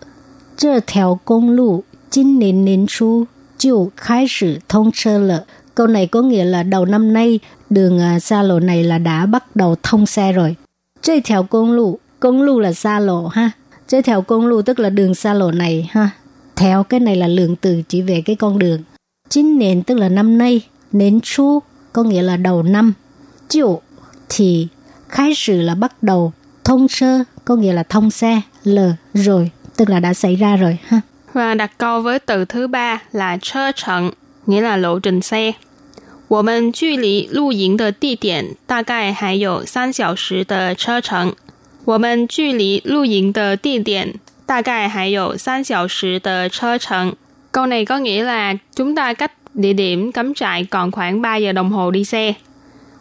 [0.55, 3.27] 这条公路今年年初
[3.57, 5.47] 就开始通车了。
[5.78, 9.26] Câu này có nghĩa là đầu năm nay đường à, xa lộ này là đã
[9.26, 10.56] bắt đầu thông xe rồi.
[11.02, 13.52] chơi theo công lộ, công lộ là xa lộ ha.
[13.88, 16.10] chơi theo công lộ tức là đường xa lộ này ha.
[16.56, 18.84] Theo cái này là lượng từ chỉ về cái con đường.
[19.30, 20.62] Chín nền tức là năm nay,
[20.92, 21.60] nến chú
[21.94, 22.94] có nghĩa là đầu năm.
[23.50, 23.82] Chiều
[24.30, 24.68] thì
[25.10, 26.32] khai sự là bắt đầu,
[26.64, 28.80] thông sơ có nghĩa là thông xe, l
[29.14, 31.02] rồi, tức là đã xảy ra rồi ha.
[31.34, 34.12] Và đặt câu với từ thứ ba là chơ trận,
[34.46, 35.52] nghĩa là lộ trình xe.
[36.29, 41.35] 我们距离露营的地点大概还有三小时的车程。
[41.85, 44.15] 我们距离露营的地点
[44.47, 47.17] 大概还有三小时的车程。
[47.51, 51.53] Câu này có nghĩa là chúng ta cách địa điểm cắm trại còn khoảng 3 giờ
[51.53, 52.35] đồng hồ đi xe.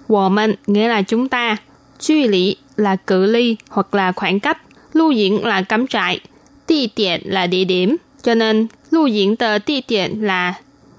[0.07, 1.57] 我们 nghĩa là chúng ta,
[1.99, 4.57] 距离 là cự ly hoặc là khoảng cách,
[4.93, 6.19] lưu diễn là cắm trại,
[6.67, 10.53] địa điểm là địa điểm, cho nên lưu diễn tờ địa điểm là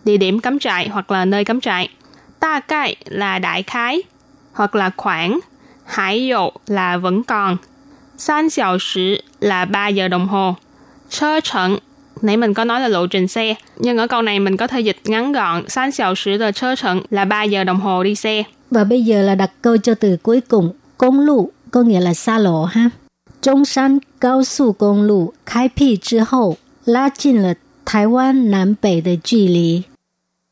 [0.05, 1.89] địa điểm cắm trại hoặc là nơi cắm trại.
[2.41, 4.03] Ta cai là đại khái
[4.53, 5.41] hoặc là khoảng,
[5.85, 7.57] hải dụ là vẫn còn,
[8.29, 10.55] 3 xào sử là 3 giờ đồng hồ.
[11.11, 11.79] Chơ trận,
[12.23, 14.81] nãy mình có nói là lộ trình xe, nhưng ở câu này mình có thể
[14.81, 18.15] dịch ngắn gọn 3 xào sử là chơ trận là 3 giờ đồng hồ đi
[18.15, 18.43] xe.
[18.71, 20.73] Và bây giờ là đặt câu cho từ cuối cùng.
[20.99, 22.91] Công lộ có nghĩa là xa lộ ha.
[23.43, 29.85] Trung San cao su công lộ khai辟之后，拉近了台湾南北的距离。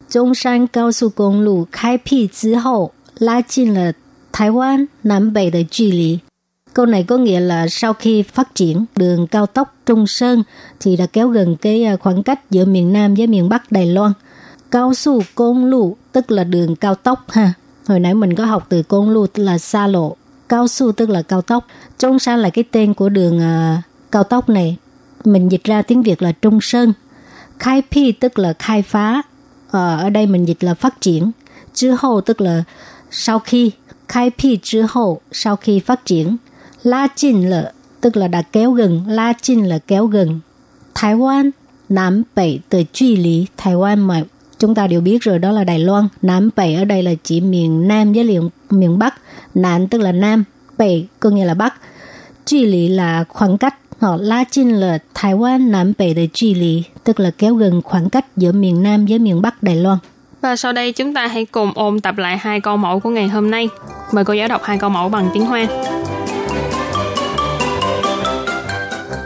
[0.09, 3.95] 中山高速公路开辟之后，拉近了
[4.33, 6.21] 台湾南北的距离。
[6.73, 10.43] Câu này có nghĩa là sau khi phát triển đường cao tốc Trung Sơn
[10.81, 14.13] thì đã kéo gần cái khoảng cách giữa miền Nam với miền Bắc Đài Loan.
[14.71, 17.53] Cao su công lu tức là đường cao tốc ha.
[17.87, 20.17] Hồi nãy mình có học từ công lu tức là xa lộ.
[20.49, 21.67] Cao su tức là cao tốc.
[21.99, 24.77] Trung Sơn là cái tên của đường uh, cao tốc này.
[25.25, 26.93] Mình dịch ra tiếng Việt là Trung Sơn.
[27.59, 29.23] Khai pi tức là khai phá.
[29.72, 31.32] Ờ, ở đây mình dịch là phát triển.
[31.74, 32.64] Chứ hậu tức là
[33.12, 33.72] sau khi,
[34.08, 36.38] khai phi chứ hậu sau khi phát triển.
[36.84, 39.04] La chinh là, tức là đã kéo gần.
[39.08, 40.40] La chinh là kéo gần.
[40.96, 41.52] Thái Lan
[41.90, 43.46] Nam 北 từ truy lý.
[43.58, 44.24] Thái Lan mà
[44.60, 46.08] chúng ta đều biết rồi, đó là Đài Loan.
[46.56, 49.14] Ở đây là chỉ miền Nam với liền miền Bắc.
[49.56, 50.44] Nam tức là Nam
[50.78, 50.86] Bắc
[51.20, 51.74] có nghĩa là Bắc.
[52.46, 57.21] Truy lý là khoảng cách Họ La Chinh là Thái Quan Nam北từ truy lý tức
[57.21, 59.99] là kéo gần khoảng cách giữa miền Nam với miền Bắc Đài Loan.
[60.41, 63.29] Và sau đây chúng ta hãy cùng ôn tập lại hai câu mẫu của ngày
[63.29, 63.69] hôm nay.
[64.13, 65.67] Mời cô giáo đọc hai câu mẫu bằng tiếng Hoa.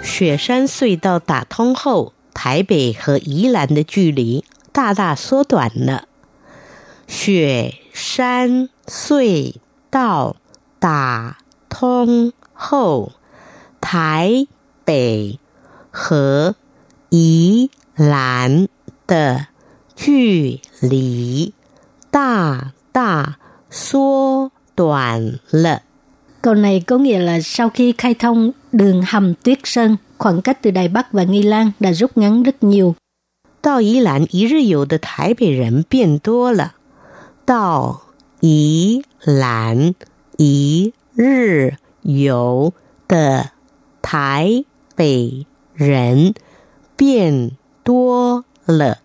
[0.03, 6.05] 雪山隧道打通后，台北和宜兰的距离大大缩短了。
[7.09, 9.55] 雪山隧
[9.91, 10.37] 道
[10.79, 13.11] 打通后，
[13.81, 14.47] 台
[14.89, 15.39] 北
[15.91, 16.55] 和
[17.11, 18.69] 宜兰
[19.07, 19.47] 的
[19.95, 21.53] 距离
[22.11, 23.39] 大大
[23.71, 25.83] 缩短了。
[26.43, 30.63] Câu này có nghĩa là sau khi khai thông đường hầm Tuyết Sơn, khoảng cách
[30.63, 32.95] từ Đài Bắc và Nghi Lan đã rút ngắn rất nhiều.
[33.65, 36.75] 到宜兰一日游的台北人变多了。
[37.47, 38.03] 到
[38.41, 39.95] 宜兰
[40.37, 41.73] 一日
[42.03, 42.75] 游
[43.09, 43.53] 的
[44.03, 44.67] 台
[44.99, 45.47] 北
[45.77, 46.35] 人
[46.97, 47.51] 变
[47.83, 48.99] 多了。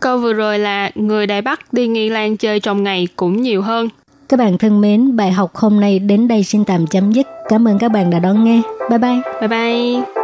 [0.00, 3.62] Câu vừa rồi là người Đài Bắc đi Nghi Lan chơi trong ngày cũng nhiều
[3.62, 3.88] hơn.
[4.28, 7.26] Các bạn thân mến, bài học hôm nay đến đây xin tạm chấm dứt.
[7.48, 8.62] Cảm ơn các bạn đã đón nghe.
[8.90, 9.20] Bye bye.
[9.40, 10.23] Bye bye.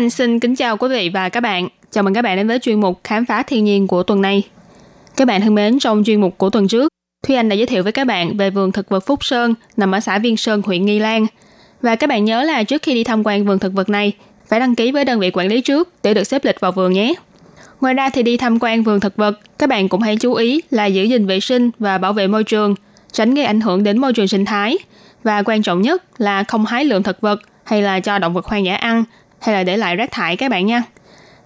[0.00, 1.68] Anh xin kính chào quý vị và các bạn.
[1.90, 4.42] Chào mừng các bạn đến với chuyên mục Khám phá thiên nhiên của tuần này.
[5.16, 6.88] Các bạn thân mến, trong chuyên mục của tuần trước,
[7.26, 9.94] Thúy Anh đã giới thiệu với các bạn về vườn thực vật Phúc Sơn nằm
[9.94, 11.26] ở xã Viên Sơn, huyện Nghi Lan.
[11.82, 14.12] Và các bạn nhớ là trước khi đi tham quan vườn thực vật này,
[14.48, 16.92] phải đăng ký với đơn vị quản lý trước để được xếp lịch vào vườn
[16.92, 17.14] nhé.
[17.80, 20.62] Ngoài ra thì đi tham quan vườn thực vật, các bạn cũng hãy chú ý
[20.70, 22.74] là giữ gìn vệ sinh và bảo vệ môi trường,
[23.12, 24.78] tránh gây ảnh hưởng đến môi trường sinh thái.
[25.24, 28.46] Và quan trọng nhất là không hái lượm thực vật hay là cho động vật
[28.46, 29.04] hoang dã ăn
[29.40, 30.82] hay là để lại rác thải các bạn nha.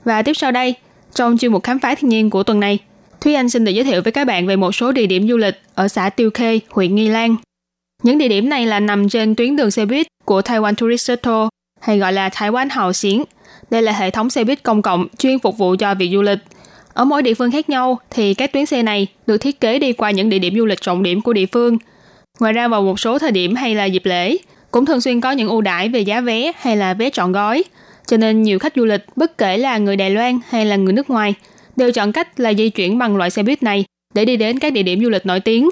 [0.05, 0.75] Và tiếp sau đây,
[1.15, 2.79] trong chuyên mục khám phá thiên nhiên của tuần này,
[3.21, 5.37] Thúy Anh xin được giới thiệu với các bạn về một số địa điểm du
[5.37, 7.37] lịch ở xã Tiêu Khê, huyện Nghi Lan.
[8.03, 11.49] Những địa điểm này là nằm trên tuyến đường xe buýt của Taiwan Tourist Shuttle,
[11.81, 13.23] hay gọi là Taiwan Hào Xiến.
[13.71, 16.39] Đây là hệ thống xe buýt công cộng chuyên phục vụ cho việc du lịch.
[16.95, 19.93] Ở mỗi địa phương khác nhau thì các tuyến xe này được thiết kế đi
[19.93, 21.79] qua những địa điểm du lịch trọng điểm của địa phương.
[22.41, 24.37] Ngoài ra vào một số thời điểm hay là dịp lễ,
[24.75, 27.65] cũng thường xuyên có những ưu đãi về giá vé hay là vé trọn gói,
[28.07, 30.93] cho nên nhiều khách du lịch, bất kể là người Đài Loan hay là người
[30.93, 31.35] nước ngoài,
[31.77, 33.85] đều chọn cách là di chuyển bằng loại xe buýt này
[34.15, 35.71] để đi đến các địa điểm du lịch nổi tiếng.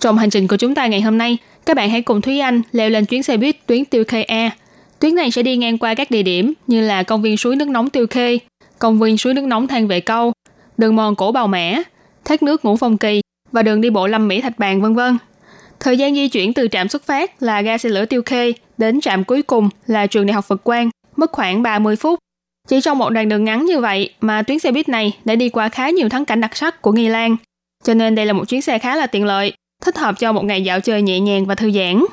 [0.00, 2.62] Trong hành trình của chúng ta ngày hôm nay, các bạn hãy cùng Thúy Anh
[2.72, 4.50] leo lên chuyến xe buýt tuyến Tiêu Khê A.
[4.98, 7.68] Tuyến này sẽ đi ngang qua các địa điểm như là công viên suối nước
[7.68, 8.38] nóng Tiêu Khê,
[8.78, 10.32] công viên suối nước nóng Than Vệ Câu,
[10.78, 11.82] đường mòn cổ Bào Mã,
[12.24, 13.20] thác nước Ngũ Phong Kỳ
[13.52, 15.18] và đường đi bộ Lâm Mỹ Thạch Bàn vân vân.
[15.80, 19.00] Thời gian di chuyển từ trạm xuất phát là ga xe lửa Tiêu Khê đến
[19.00, 22.18] trạm cuối cùng là trường Đại học Phật Quang mất khoảng 30 phút.
[22.68, 25.48] Chỉ trong một đoạn đường ngắn như vậy mà tuyến xe buýt này đã đi
[25.48, 27.36] qua khá nhiều thắng cảnh đặc sắc của Nghi Lan.
[27.84, 30.44] Cho nên đây là một chuyến xe khá là tiện lợi, thích hợp cho một
[30.44, 32.04] ngày dạo chơi nhẹ nhàng và thư giãn.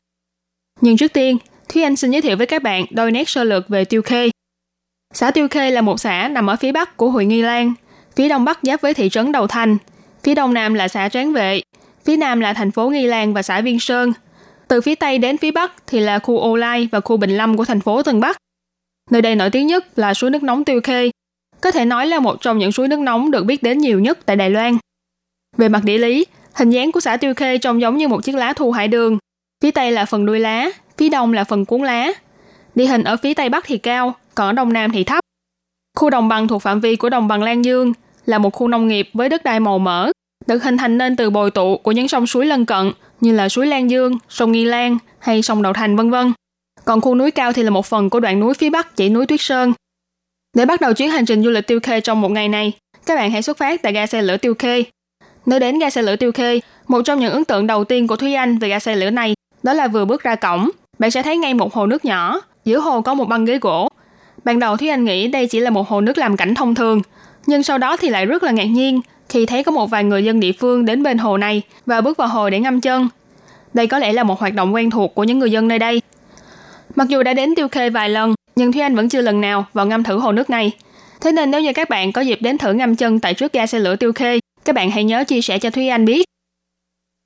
[0.82, 1.38] Nhưng trước tiên,
[1.70, 4.30] Thúy Anh xin giới thiệu với các bạn đôi nét sơ lược về Tiêu Khê.
[5.14, 7.74] Xã Tiêu Khê là một xã nằm ở phía bắc của huyện Nghi Lan,
[8.16, 9.78] phía đông bắc giáp với thị trấn Đầu Thành,
[10.24, 11.62] phía đông nam là xã Tráng Vệ,
[12.08, 14.14] phía nam là thành phố Nghi Lan và xã Viên Sơn.
[14.68, 17.58] Từ phía tây đến phía bắc thì là khu Ô Lai và khu Bình Lâm
[17.58, 18.38] của thành phố Tân Bắc.
[19.12, 21.12] Nơi đây nổi tiếng nhất là suối nước nóng Tiêu Khê,
[21.62, 24.20] có thể nói là một trong những suối nước nóng được biết đến nhiều nhất
[24.26, 24.78] tại Đài Loan.
[25.58, 28.36] Về mặt địa lý, hình dáng của xã Tiêu Khê trông giống như một chiếc
[28.36, 29.18] lá thu hải đường.
[29.64, 32.12] Phía tây là phần đuôi lá, phía đông là phần cuốn lá.
[32.76, 35.20] Địa hình ở phía tây bắc thì cao, còn ở đông nam thì thấp.
[35.98, 37.94] Khu đồng bằng thuộc phạm vi của đồng bằng Lan Dương
[38.26, 40.12] là một khu nông nghiệp với đất đai màu mỡ,
[40.48, 43.50] được hình thành nên từ bồi tụ của những sông suối lân cận như là
[43.50, 46.34] suối Lan Dương, sông Nghi Lan hay sông Đậu Thành vân vân.
[46.86, 49.26] Còn khu núi cao thì là một phần của đoạn núi phía bắc chỉ núi
[49.26, 49.74] Tuyết Sơn.
[50.56, 52.72] Để bắt đầu chuyến hành trình du lịch Tiêu Khê trong một ngày này,
[53.06, 54.84] các bạn hãy xuất phát tại ga xe lửa Tiêu Khê.
[55.46, 58.16] Nơi đến ga xe lửa Tiêu Khê, một trong những ấn tượng đầu tiên của
[58.16, 59.34] Thúy Anh về ga xe lửa này
[59.64, 62.80] đó là vừa bước ra cổng, bạn sẽ thấy ngay một hồ nước nhỏ, giữa
[62.80, 63.90] hồ có một băng ghế gỗ.
[64.44, 67.02] Ban đầu Thúy Anh nghĩ đây chỉ là một hồ nước làm cảnh thông thường,
[67.46, 70.24] nhưng sau đó thì lại rất là ngạc nhiên khi thấy có một vài người
[70.24, 73.08] dân địa phương đến bên hồ này và bước vào hồ để ngâm chân.
[73.74, 76.02] Đây có lẽ là một hoạt động quen thuộc của những người dân nơi đây.
[76.96, 79.66] Mặc dù đã đến Tiêu Khê vài lần, nhưng Thúy Anh vẫn chưa lần nào
[79.74, 80.72] vào ngâm thử hồ nước này.
[81.22, 83.68] Thế nên nếu như các bạn có dịp đến thử ngâm chân tại trước ga
[83.68, 86.26] xe lửa Tiêu Khê, các bạn hãy nhớ chia sẻ cho Thúy Anh biết.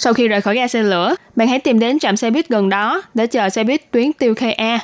[0.04, 2.70] Sau khi rời khỏi ga xe lửa, bạn hãy tìm đến trạm xe buýt gần
[2.70, 4.80] đó để chờ xe buýt tuyến Tiêu Khê A.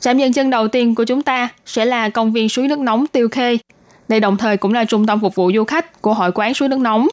[0.00, 3.06] Trạm dừng chân đầu tiên của chúng ta sẽ là công viên suối nước nóng
[3.06, 3.58] Tiêu Khê.
[4.08, 6.68] Đây đồng thời cũng là trung tâm phục vụ du khách của hội quán suối
[6.68, 7.08] nước nóng.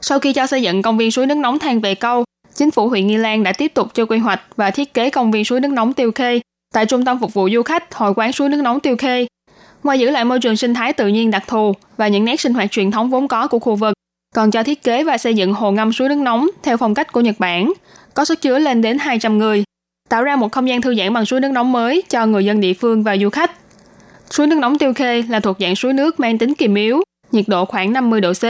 [0.00, 2.88] Sau khi cho xây dựng công viên suối nước nóng than về câu, chính phủ
[2.88, 5.60] huyện Nghi Lan đã tiếp tục cho quy hoạch và thiết kế công viên suối
[5.60, 6.40] nước nóng Tiêu Khê
[6.74, 9.26] tại trung tâm phục vụ du khách hội quán suối nước nóng Tiêu Khê.
[9.82, 12.54] Ngoài giữ lại môi trường sinh thái tự nhiên đặc thù và những nét sinh
[12.54, 13.94] hoạt truyền thống vốn có của khu vực,
[14.34, 17.12] còn cho thiết kế và xây dựng hồ ngâm suối nước nóng theo phong cách
[17.12, 17.72] của Nhật Bản,
[18.14, 19.64] có sức chứa lên đến 200 người,
[20.08, 22.60] tạo ra một không gian thư giãn bằng suối nước nóng mới cho người dân
[22.60, 23.50] địa phương và du khách.
[24.36, 27.44] Suối nước nóng Tiêu Khê là thuộc dạng suối nước mang tính kiềm yếu, nhiệt
[27.48, 28.44] độ khoảng 50 độ C,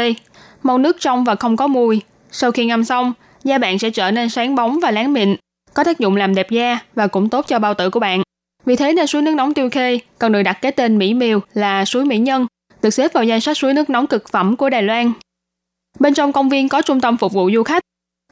[0.62, 2.00] màu nước trong và không có mùi.
[2.30, 3.12] Sau khi ngâm xong,
[3.44, 5.36] da bạn sẽ trở nên sáng bóng và láng mịn,
[5.74, 8.22] có tác dụng làm đẹp da và cũng tốt cho bao tử của bạn.
[8.64, 11.40] Vì thế nên suối nước nóng Tiêu Khê còn được đặt cái tên mỹ miều
[11.54, 12.46] là suối mỹ nhân,
[12.82, 15.12] được xếp vào danh sách suối nước nóng cực phẩm của Đài Loan.
[16.00, 17.82] Bên trong công viên có trung tâm phục vụ du khách.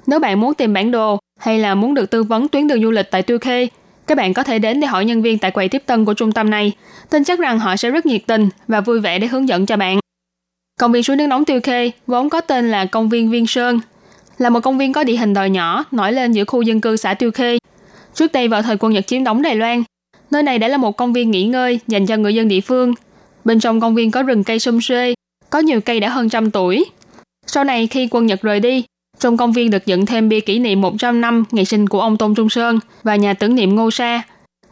[0.06, 2.90] Nếu bạn muốn tìm bản đồ hay là muốn được tư vấn tuyến đường du
[2.90, 3.68] lịch tại Tiêu Khê,
[4.12, 6.32] các bạn có thể đến để hỏi nhân viên tại quầy tiếp tân của trung
[6.32, 6.72] tâm này.
[7.10, 9.76] Tin chắc rằng họ sẽ rất nhiệt tình và vui vẻ để hướng dẫn cho
[9.76, 9.98] bạn.
[10.80, 13.80] Công viên suối nước nóng Tiêu Khê vốn có tên là công viên Viên Sơn
[14.38, 16.96] là một công viên có địa hình đồi nhỏ nổi lên giữa khu dân cư
[16.96, 17.58] xã Tiêu Khê.
[18.14, 19.82] Trước đây vào thời quân Nhật chiếm đóng Đài Loan,
[20.30, 22.94] Nơi này đã là một công viên nghỉ ngơi dành cho người dân địa phương.
[23.44, 25.14] Bên trong công viên có rừng cây sum xuê,
[25.50, 26.84] có nhiều cây đã hơn trăm tuổi.
[27.46, 28.84] Sau này khi quân Nhật rời đi,
[29.22, 32.16] trong công viên được dựng thêm bia kỷ niệm 100 năm ngày sinh của ông
[32.16, 34.22] Tôn Trung Sơn và nhà tưởng niệm Ngô Sa.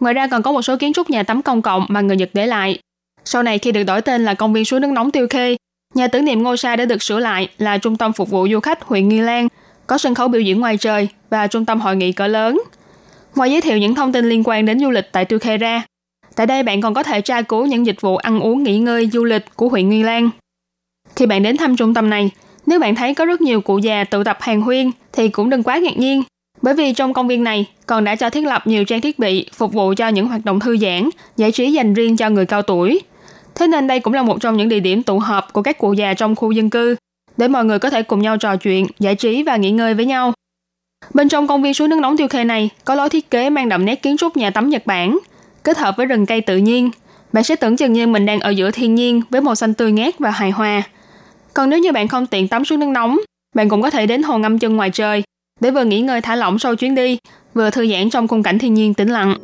[0.01, 2.31] Ngoài ra còn có một số kiến trúc nhà tắm công cộng mà người Nhật
[2.33, 2.79] để lại.
[3.25, 5.57] Sau này khi được đổi tên là công viên suối nước nóng Tiêu Khê,
[5.95, 8.61] nhà tưởng niệm Ngô Sa đã được sửa lại là trung tâm phục vụ du
[8.61, 9.49] khách huyện Nghi Lan,
[9.87, 12.61] có sân khấu biểu diễn ngoài trời và trung tâm hội nghị cỡ lớn.
[13.35, 15.83] Ngoài giới thiệu những thông tin liên quan đến du lịch tại Tiêu Khê ra,
[16.37, 19.11] tại đây bạn còn có thể tra cứu những dịch vụ ăn uống nghỉ ngơi
[19.13, 20.31] du lịch của huyện Nghi Lan.
[21.17, 22.31] Khi bạn đến thăm trung tâm này,
[22.67, 25.63] nếu bạn thấy có rất nhiều cụ già tụ tập hàng huyên thì cũng đừng
[25.63, 26.23] quá ngạc nhiên,
[26.63, 29.47] bởi vì trong công viên này còn đã cho thiết lập nhiều trang thiết bị
[29.55, 32.63] phục vụ cho những hoạt động thư giãn, giải trí dành riêng cho người cao
[32.63, 33.01] tuổi.
[33.55, 35.93] Thế nên đây cũng là một trong những địa điểm tụ họp của các cụ
[35.93, 36.97] già trong khu dân cư,
[37.37, 40.05] để mọi người có thể cùng nhau trò chuyện, giải trí và nghỉ ngơi với
[40.05, 40.33] nhau.
[41.15, 43.69] Bên trong công viên suối nước nóng tiêu khê này có lối thiết kế mang
[43.69, 45.19] đậm nét kiến trúc nhà tắm Nhật Bản,
[45.65, 46.91] kết hợp với rừng cây tự nhiên.
[47.33, 49.93] Bạn sẽ tưởng chừng như mình đang ở giữa thiên nhiên với màu xanh tươi
[49.93, 50.83] ngát và hài hòa.
[51.55, 53.19] Còn nếu như bạn không tiện tắm suối nước nóng,
[53.57, 55.23] bạn cũng có thể đến hồ ngâm chân ngoài trời
[55.61, 57.19] để vừa nghỉ ngơi thả lỏng sau chuyến đi,
[57.55, 59.35] vừa thư giãn trong khung cảnh thiên nhiên tĩnh lặng.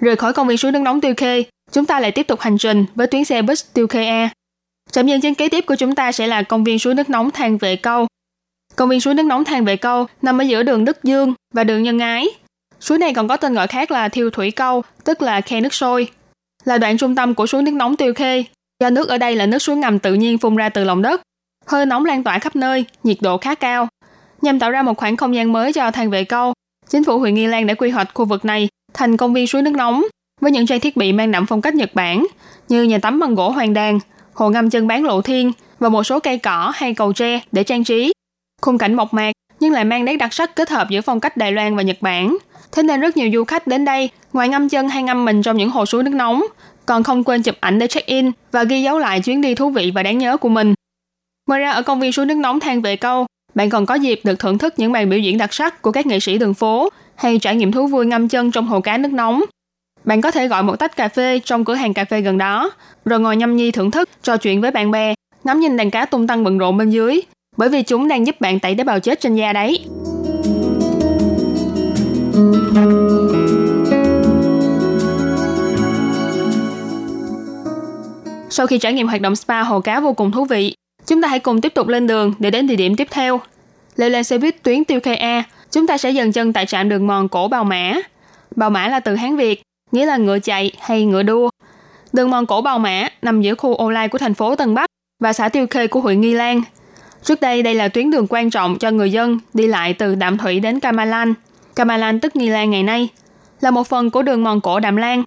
[0.00, 2.58] Rời khỏi công viên suối nước nóng Tiêu Khê, chúng ta lại tiếp tục hành
[2.58, 4.30] trình với tuyến xe bus Tiêu Khê A.
[4.92, 7.30] Trạm dừng chân kế tiếp của chúng ta sẽ là công viên suối nước nóng
[7.30, 8.06] thang Vệ Câu.
[8.76, 11.64] Công viên suối nước nóng Thang Vệ Câu nằm ở giữa đường Đức Dương và
[11.64, 12.26] đường Nhân Ái.
[12.80, 15.74] Suối này còn có tên gọi khác là Thiêu Thủy Câu, tức là khe nước
[15.74, 16.08] sôi.
[16.64, 18.44] Là đoạn trung tâm của suối nước nóng Tiêu Khê.
[18.80, 21.22] Do nước ở đây là nước suối ngầm tự nhiên phun ra từ lòng đất.
[21.66, 23.88] Hơi nóng lan tỏa khắp nơi, nhiệt độ khá cao.
[24.42, 26.52] Nhằm tạo ra một khoảng không gian mới cho Thang Vệ Câu,
[26.88, 29.62] chính phủ huyện Nghi Lan đã quy hoạch khu vực này thành công viên suối
[29.62, 30.04] nước nóng
[30.40, 32.26] với những trang thiết bị mang đậm phong cách Nhật Bản
[32.68, 33.98] như nhà tắm bằng gỗ hoàng đàn,
[34.34, 37.64] hồ ngâm chân bán lộ thiên và một số cây cỏ hay cầu tre để
[37.64, 38.12] trang trí.
[38.62, 41.36] Khung cảnh mộc mạc nhưng lại mang nét đặc sắc kết hợp giữa phong cách
[41.36, 42.36] Đài Loan và Nhật Bản.
[42.72, 45.56] Thế nên rất nhiều du khách đến đây, ngoài ngâm chân hay ngâm mình trong
[45.56, 46.42] những hồ suối nước nóng,
[46.86, 49.92] còn không quên chụp ảnh để check-in và ghi dấu lại chuyến đi thú vị
[49.94, 50.74] và đáng nhớ của mình.
[51.48, 54.20] Ngoài ra ở công viên suối nước nóng Than Vệ Câu, bạn còn có dịp
[54.24, 56.88] được thưởng thức những màn biểu diễn đặc sắc của các nghệ sĩ đường phố
[57.14, 59.42] hay trải nghiệm thú vui ngâm chân trong hồ cá nước nóng.
[60.04, 62.70] Bạn có thể gọi một tách cà phê trong cửa hàng cà phê gần đó,
[63.04, 66.06] rồi ngồi nhâm nhi thưởng thức, trò chuyện với bạn bè, ngắm nhìn đàn cá
[66.06, 67.20] tung tăng bận rộn bên dưới,
[67.56, 69.84] bởi vì chúng đang giúp bạn tẩy tế bào chết trên da đấy.
[78.50, 80.74] Sau khi trải nghiệm hoạt động spa hồ cá vô cùng thú vị,
[81.06, 83.40] chúng ta hãy cùng tiếp tục lên đường để đến địa điểm tiếp theo.
[83.96, 86.88] Leo lên xe buýt tuyến Tiêu Khê A, chúng ta sẽ dừng chân tại trạm
[86.88, 87.94] đường mòn cổ Bào Mã.
[88.56, 91.50] Bào Mã là từ Hán Việt, nghĩa là ngựa chạy hay ngựa đua.
[92.12, 94.86] Đường mòn cổ Bào Mã nằm giữa khu ô lai của thành phố Tân Bắc
[95.22, 96.62] và xã Tiêu Khê của huyện Nghi Lan.
[97.26, 100.38] Trước đây đây là tuyến đường quan trọng cho người dân đi lại từ Đạm
[100.38, 101.34] Thủy đến Kamalan.
[101.76, 103.08] Kamalan tức Nghi Lan ngày nay
[103.60, 105.22] là một phần của đường mòn cổ Đạm Lan.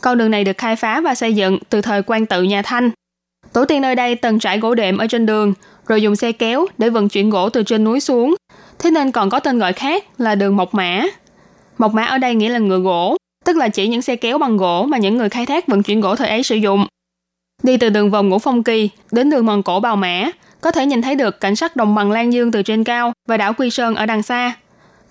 [0.00, 2.90] Con đường này được khai phá và xây dựng từ thời quan tự nhà Thanh.
[3.52, 5.54] Tổ tiên nơi đây từng trải gỗ đệm ở trên đường,
[5.86, 8.34] rồi dùng xe kéo để vận chuyển gỗ từ trên núi xuống.
[8.78, 11.02] Thế nên còn có tên gọi khác là đường Mộc Mã.
[11.78, 14.56] Mộc Mã ở đây nghĩa là ngựa gỗ, tức là chỉ những xe kéo bằng
[14.56, 16.86] gỗ mà những người khai thác vận chuyển gỗ thời ấy sử dụng.
[17.62, 20.30] Đi từ đường vòng Ngũ Phong Kỳ đến đường mòn cổ Bào Mã,
[20.60, 23.36] có thể nhìn thấy được cảnh sắc đồng bằng Lan Dương từ trên cao và
[23.36, 24.54] đảo Quy Sơn ở đằng xa.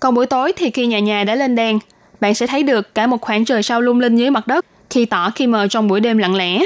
[0.00, 1.78] Còn buổi tối thì khi nhà nhà đã lên đèn,
[2.20, 5.04] bạn sẽ thấy được cả một khoảng trời sao lung linh dưới mặt đất, khi
[5.04, 6.64] tỏ khi mờ trong buổi đêm lặng lẽ.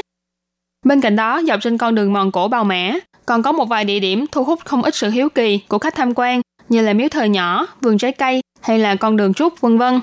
[0.86, 2.92] Bên cạnh đó, dọc trên con đường mòn cổ Bào Mã,
[3.26, 5.94] còn có một vài địa điểm thu hút không ít sự hiếu kỳ của khách
[5.94, 9.60] tham quan như là miếu thờ nhỏ, vườn trái cây hay là con đường trúc
[9.60, 10.00] vân vân.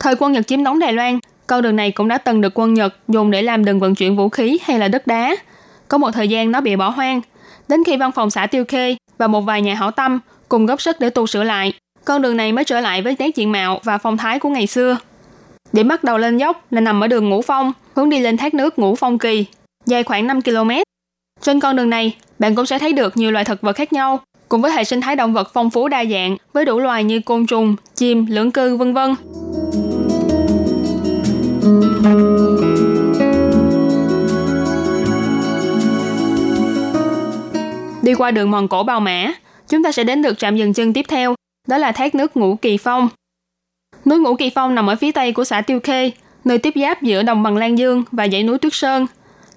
[0.00, 2.74] Thời quân Nhật chiếm đóng Đài Loan, con đường này cũng đã từng được quân
[2.74, 5.36] Nhật dùng để làm đường vận chuyển vũ khí hay là đất đá.
[5.88, 7.20] Có một thời gian nó bị bỏ hoang,
[7.68, 10.80] đến khi văn phòng xã Tiêu Khê và một vài nhà hảo tâm cùng góp
[10.80, 11.72] sức để tu sửa lại,
[12.04, 14.66] con đường này mới trở lại với nét diện mạo và phong thái của ngày
[14.66, 14.98] xưa.
[15.72, 18.54] Điểm bắt đầu lên dốc là nằm ở đường Ngũ Phong, hướng đi lên thác
[18.54, 19.46] nước Ngũ Phong Kỳ,
[19.86, 20.70] dài khoảng 5 km.
[21.40, 24.20] Trên con đường này, bạn cũng sẽ thấy được nhiều loài thực vật khác nhau,
[24.48, 27.20] cùng với hệ sinh thái động vật phong phú đa dạng với đủ loài như
[27.20, 29.14] côn trùng, chim, lưỡng cư, vân vân.
[38.08, 39.32] Đi qua đường mòn cổ Bào Mã,
[39.68, 41.34] chúng ta sẽ đến được trạm dừng chân tiếp theo,
[41.66, 43.08] đó là thác nước Ngũ Kỳ Phong.
[44.04, 46.10] Núi Ngũ Kỳ Phong nằm ở phía tây của xã Tiêu Khê,
[46.44, 49.06] nơi tiếp giáp giữa đồng bằng Lan Dương và dãy núi Tuyết Sơn.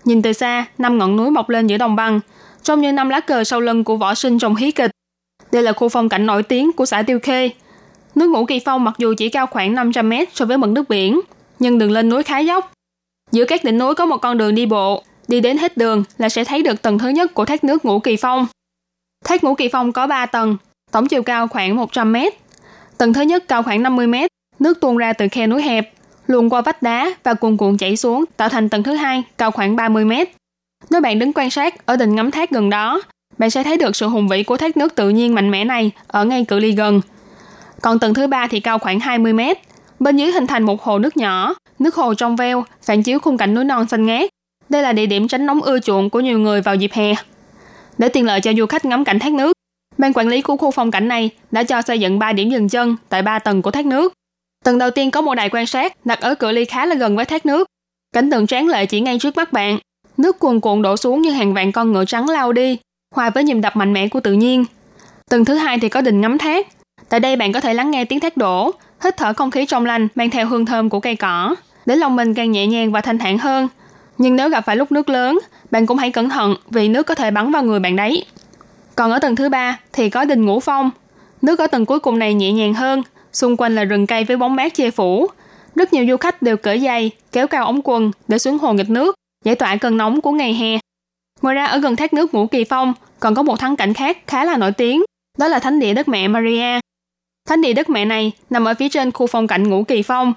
[0.06, 2.20] Nhìn từ xa, năm ngọn núi mọc lên giữa đồng bằng,
[2.64, 4.92] trông như năm lá cờ sau lưng của võ sinh trong hí kịch.
[5.52, 7.50] Đây là khu phong cảnh nổi tiếng của xã Tiêu Khê.
[8.16, 10.90] Núi Ngũ Kỳ Phong mặc dù chỉ cao khoảng 500 mét so với mực nước
[10.90, 11.22] biển,
[11.60, 12.72] nhưng đường lên núi khá dốc.
[13.32, 16.30] Giữa các đỉnh núi có một con đường đi bộ, đi đến hết đường là
[16.30, 18.48] sẽ thấy được tầng thứ nhất của thác nước Ngũ Kỳ Phong.
[19.26, 20.58] Thác Ngũ Kỳ Phong có 3 tầng,
[20.92, 22.34] tổng chiều cao khoảng 100 mét.
[22.98, 25.94] Tầng thứ nhất cao khoảng 50 mét, nước tuôn ra từ khe núi hẹp,
[26.28, 29.52] luồn qua vách đá và cuồn cuộn chảy xuống tạo thành tầng thứ hai cao
[29.52, 30.30] khoảng 30 mét.
[30.90, 33.02] Nếu bạn đứng quan sát ở đỉnh ngắm thác gần đó,
[33.38, 35.92] bạn sẽ thấy được sự hùng vĩ của thác nước tự nhiên mạnh mẽ này
[36.08, 37.02] ở ngay cự ly gần.
[37.82, 39.58] Còn tầng thứ ba thì cao khoảng 20 mét.
[40.00, 43.38] Bên dưới hình thành một hồ nước nhỏ, nước hồ trong veo, phản chiếu khung
[43.38, 44.30] cảnh núi non xanh ngát.
[44.72, 47.14] Đây là địa điểm tránh nóng ưa chuộng của nhiều người vào dịp hè.
[47.98, 49.54] Để tiện lợi cho du khách ngắm cảnh thác nước,
[49.98, 52.70] ban quản lý của khu phong cảnh này đã cho xây dựng 3 điểm dừng
[52.70, 54.14] chân tại 3 tầng của thác nước.
[54.66, 57.16] Tầng đầu tiên có một đài quan sát đặt ở cự ly khá là gần
[57.16, 57.68] với thác nước.
[58.14, 59.80] Cảnh tượng tráng lệ chỉ ngay trước mắt bạn.
[60.18, 62.78] Nước cuồn cuộn đổ xuống như hàng vạn con ngựa trắng lao đi,
[63.16, 64.66] hòa với nhịp đập mạnh mẽ của tự nhiên.
[65.30, 66.68] Tầng thứ hai thì có đình ngắm thác.
[67.10, 68.72] Tại đây bạn có thể lắng nghe tiếng thác đổ,
[69.04, 71.56] hít thở không khí trong lành mang theo hương thơm của cây cỏ,
[71.86, 73.68] để lòng mình càng nhẹ nhàng và thanh thản hơn.
[74.22, 75.40] Nhưng nếu gặp phải lúc nước lớn,
[75.72, 78.26] bạn cũng hãy cẩn thận vì nước có thể bắn vào người bạn đấy.
[78.96, 80.90] Còn ở tầng thứ ba thì có đình ngũ phong.
[81.42, 83.04] Nước ở tầng cuối cùng này nhẹ nhàng hơn,
[83.34, 85.28] xung quanh là rừng cây với bóng mát che phủ.
[85.76, 88.90] Rất nhiều du khách đều cởi giày, kéo cao ống quần để xuống hồ nghịch
[88.90, 89.16] nước,
[89.46, 90.80] giải tỏa cơn nóng của ngày hè.
[91.42, 94.18] Ngoài ra ở gần thác nước Ngũ Kỳ Phong còn có một thắng cảnh khác
[94.28, 95.04] khá là nổi tiếng,
[95.38, 96.80] đó là thánh địa đất mẹ Maria.
[97.50, 100.34] Thánh địa đất mẹ này nằm ở phía trên khu phong cảnh Ngũ Kỳ Phong.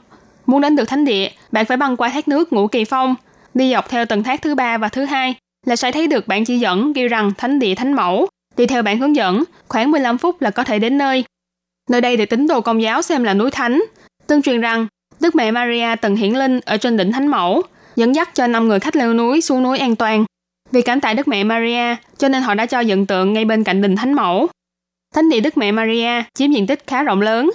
[0.47, 3.14] Muốn đến được thánh địa, bạn phải băng qua thác nước Ngũ Kỳ Phong,
[3.55, 5.34] đi dọc theo tầng thác thứ ba và thứ hai
[5.66, 8.28] là sẽ thấy được bản chỉ dẫn ghi rằng thánh địa thánh mẫu.
[8.57, 11.24] Đi theo bản hướng dẫn, khoảng 15 phút là có thể đến nơi.
[11.90, 13.82] Nơi đây được tín đồ công giáo xem là núi thánh.
[14.26, 14.86] Tương truyền rằng
[15.20, 17.62] Đức mẹ Maria từng hiển linh ở trên đỉnh thánh mẫu,
[17.96, 20.24] dẫn dắt cho năm người khách leo núi xuống núi an toàn.
[20.72, 23.64] Vì cảm tạ Đức mẹ Maria, cho nên họ đã cho dựng tượng ngay bên
[23.64, 24.48] cạnh đỉnh thánh mẫu.
[25.14, 27.50] Thánh địa Đức mẹ Maria chiếm diện tích khá rộng lớn.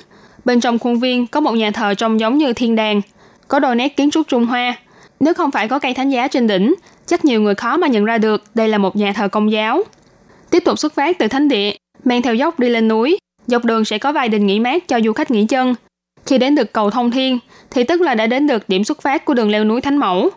[0.45, 3.01] Bên trong khuôn viên có một nhà thờ trông giống như thiên đàng,
[3.47, 4.75] có đôi nét kiến trúc Trung Hoa.
[5.19, 8.05] Nếu không phải có cây thánh giá trên đỉnh, chắc nhiều người khó mà nhận
[8.05, 9.83] ra được đây là một nhà thờ công giáo.
[10.49, 11.71] Tiếp tục xuất phát từ thánh địa,
[12.03, 13.17] mang theo dốc đi lên núi,
[13.47, 15.75] dọc đường sẽ có vài đình nghỉ mát cho du khách nghỉ chân.
[16.25, 17.39] Khi đến được cầu Thông Thiên,
[17.71, 20.29] thì tức là đã đến được điểm xuất phát của đường leo núi Thánh Mẫu.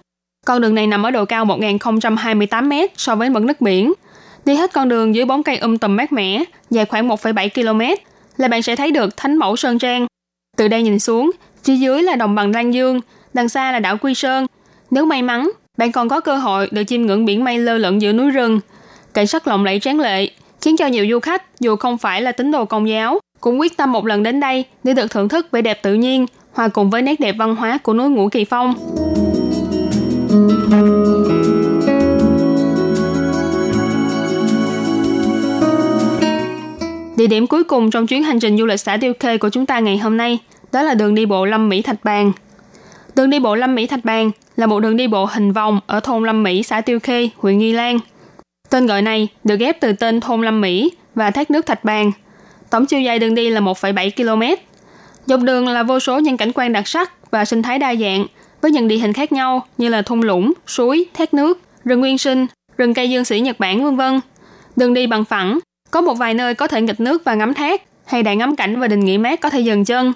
[0.46, 3.92] Con đường này nằm ở độ cao 1028 m so với mực nước biển.
[4.44, 8.02] Đi hết con đường dưới bóng cây um tùm mát mẻ, dài khoảng 1,7 km,
[8.36, 10.06] là bạn sẽ thấy được Thánh Mẫu Sơn Trang.
[10.56, 11.30] Từ đây nhìn xuống,
[11.64, 13.00] phía dưới là đồng bằng Lan Dương,
[13.34, 14.46] đằng xa là đảo Quy Sơn.
[14.92, 18.02] Nếu may mắn, bạn còn có cơ hội được chiêm ngưỡng biển mây lơ lửng
[18.02, 18.60] giữa núi rừng.
[19.14, 20.30] Cảnh sắc lộng lẫy tráng lệ,
[20.60, 23.76] khiến cho nhiều du khách dù không phải là tín đồ công giáo cũng quyết
[23.76, 26.90] tâm một lần đến đây để được thưởng thức vẻ đẹp tự nhiên hòa cùng
[26.90, 28.74] với nét đẹp văn hóa của núi Ngũ Kỳ Phong.
[37.16, 39.66] Địa điểm cuối cùng trong chuyến hành trình du lịch xã Tiêu Khê của chúng
[39.66, 40.38] ta ngày hôm nay
[40.72, 42.32] đó là đường đi bộ Lâm Mỹ Thạch Bàn.
[43.16, 46.00] Đường đi bộ Lâm Mỹ Thạch Bàn là một đường đi bộ hình vòng ở
[46.00, 47.98] thôn Lâm Mỹ, xã Tiêu Khê, huyện Nghi Lan.
[48.70, 52.12] Tên gọi này được ghép từ tên thôn Lâm Mỹ và thác nước Thạch Bàn.
[52.70, 54.62] Tổng chiều dài đường đi là 1,7 km.
[55.26, 58.26] Dọc đường là vô số những cảnh quan đặc sắc và sinh thái đa dạng
[58.60, 62.18] với những địa hình khác nhau như là thung lũng, suối, thác nước, rừng nguyên
[62.18, 62.46] sinh,
[62.78, 64.20] rừng cây dương sĩ Nhật Bản vân vân.
[64.76, 65.58] Đường đi bằng phẳng,
[65.90, 68.80] có một vài nơi có thể nghịch nước và ngắm thác, hay đại ngắm cảnh
[68.80, 70.12] và đình nghỉ mát có thể dừng chân.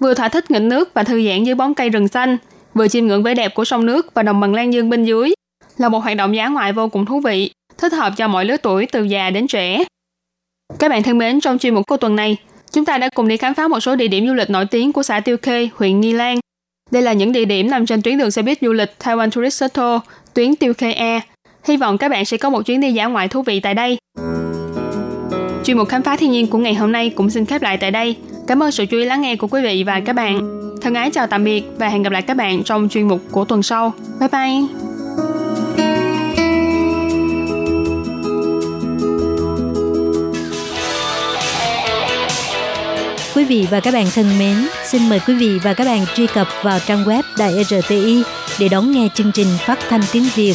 [0.00, 2.36] Vừa thỏa thích nghịch nước và thư giãn dưới bóng cây rừng xanh,
[2.76, 5.32] vừa chiêm ngưỡng vẻ đẹp của sông nước và đồng bằng Lan Dương bên dưới.
[5.78, 8.56] Là một hoạt động giá ngoại vô cùng thú vị, thích hợp cho mọi lứa
[8.56, 9.84] tuổi từ già đến trẻ.
[10.78, 12.36] Các bạn thân mến, trong chuyên mục của tuần này,
[12.72, 14.92] chúng ta đã cùng đi khám phá một số địa điểm du lịch nổi tiếng
[14.92, 16.38] của xã Tiêu Khê, huyện Nghi Lan.
[16.90, 19.54] Đây là những địa điểm nằm trên tuyến đường xe buýt du lịch Taiwan Tourist
[19.54, 19.98] Shuttle,
[20.34, 21.20] tuyến Tiêu Khê a
[21.64, 23.98] Hy vọng các bạn sẽ có một chuyến đi dã ngoại thú vị tại đây.
[25.64, 27.90] Chuyên mục khám phá thiên nhiên của ngày hôm nay cũng xin khép lại tại
[27.90, 28.16] đây.
[28.46, 30.60] Cảm ơn sự chú ý lắng nghe của quý vị và các bạn.
[30.80, 33.44] Thân ái chào tạm biệt và hẹn gặp lại các bạn trong chuyên mục của
[33.44, 33.92] tuần sau.
[34.20, 34.50] Bye bye!
[43.34, 46.26] Quý vị và các bạn thân mến, xin mời quý vị và các bạn truy
[46.26, 48.22] cập vào trang web Đài RTI
[48.58, 50.54] để đón nghe chương trình phát thanh tiếng Việt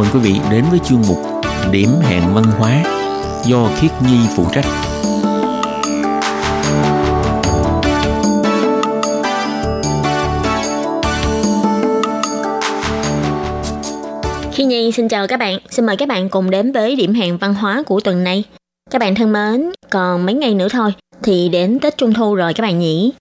[0.00, 1.18] Mừng quý vị đến với chương mục
[1.70, 2.82] Điểm hẹn văn hóa
[3.46, 4.64] do Khiết Nhi phụ trách.
[14.52, 17.38] Khi Nhi xin chào các bạn, xin mời các bạn cùng đến với điểm hẹn
[17.38, 18.44] văn hóa của tuần này.
[18.90, 20.92] Các bạn thân mến, còn mấy ngày nữa thôi
[21.22, 23.12] thì đến Tết Trung Thu rồi các bạn nhỉ?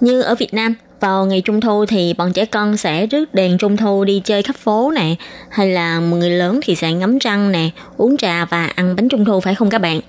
[0.00, 3.58] Như ở Việt Nam, vào ngày Trung Thu thì bọn trẻ con sẽ rước đèn
[3.58, 5.14] Trung Thu đi chơi khắp phố nè,
[5.50, 9.24] hay là người lớn thì sẽ ngắm trăng nè, uống trà và ăn bánh Trung
[9.24, 10.00] Thu phải không các bạn?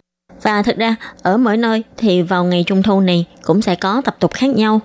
[0.41, 4.01] Và thực ra, ở mỗi nơi thì vào ngày Trung Thu này cũng sẽ có
[4.05, 4.81] tập tục khác nhau.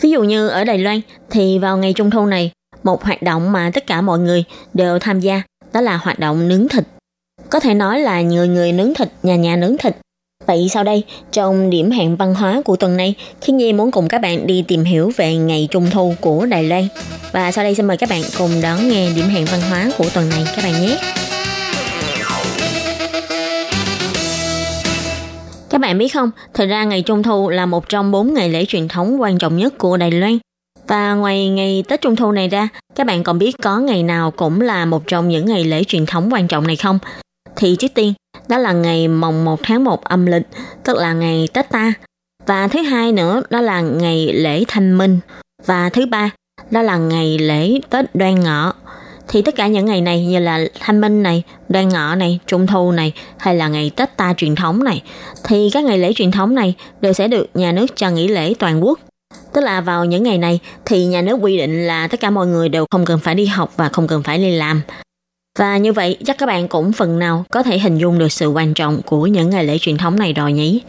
[0.00, 1.00] Ví dụ như ở Đài Loan
[1.30, 2.50] thì vào ngày Trung Thu này,
[2.82, 6.48] một hoạt động mà tất cả mọi người đều tham gia đó là hoạt động
[6.48, 6.84] nướng thịt.
[7.50, 9.96] Có thể nói là người người nướng thịt, nhà nhà nướng thịt.
[10.48, 14.08] Vậy sau đây, trong điểm hẹn văn hóa của tuần này, Thiên Nhi muốn cùng
[14.08, 16.88] các bạn đi tìm hiểu về ngày Trung Thu của Đài Loan.
[17.32, 20.04] Và sau đây xin mời các bạn cùng đón nghe điểm hẹn văn hóa của
[20.14, 20.98] tuần này các bạn nhé.
[25.70, 28.64] Các bạn biết không, thật ra ngày Trung Thu là một trong bốn ngày lễ
[28.64, 30.38] truyền thống quan trọng nhất của Đài Loan.
[30.86, 34.30] Và ngoài ngày Tết Trung Thu này ra, các bạn còn biết có ngày nào
[34.30, 36.98] cũng là một trong những ngày lễ truyền thống quan trọng này không?
[37.56, 38.12] Thì trước tiên,
[38.48, 40.42] đó là ngày mồng 1 tháng 1 âm lịch,
[40.84, 41.92] tức là ngày Tết ta.
[42.46, 45.18] Và thứ hai nữa, đó là ngày lễ Thanh Minh.
[45.66, 46.30] Và thứ ba,
[46.70, 48.72] đó là ngày lễ Tết Đoan Ngọ.
[49.28, 52.66] Thì tất cả những ngày này như là Thanh Minh này, Đoan Ngọ này, Trung
[52.66, 55.02] Thu này hay là ngày Tết ta truyền thống này
[55.44, 58.54] thì các ngày lễ truyền thống này đều sẽ được nhà nước cho nghỉ lễ
[58.58, 58.98] toàn quốc
[59.52, 62.46] Tức là vào những ngày này thì nhà nước quy định là tất cả mọi
[62.46, 64.82] người đều không cần phải đi học và không cần phải đi làm.
[65.58, 68.48] Và như vậy chắc các bạn cũng phần nào có thể hình dung được sự
[68.48, 70.80] quan trọng của những ngày lễ truyền thống này rồi nhỉ?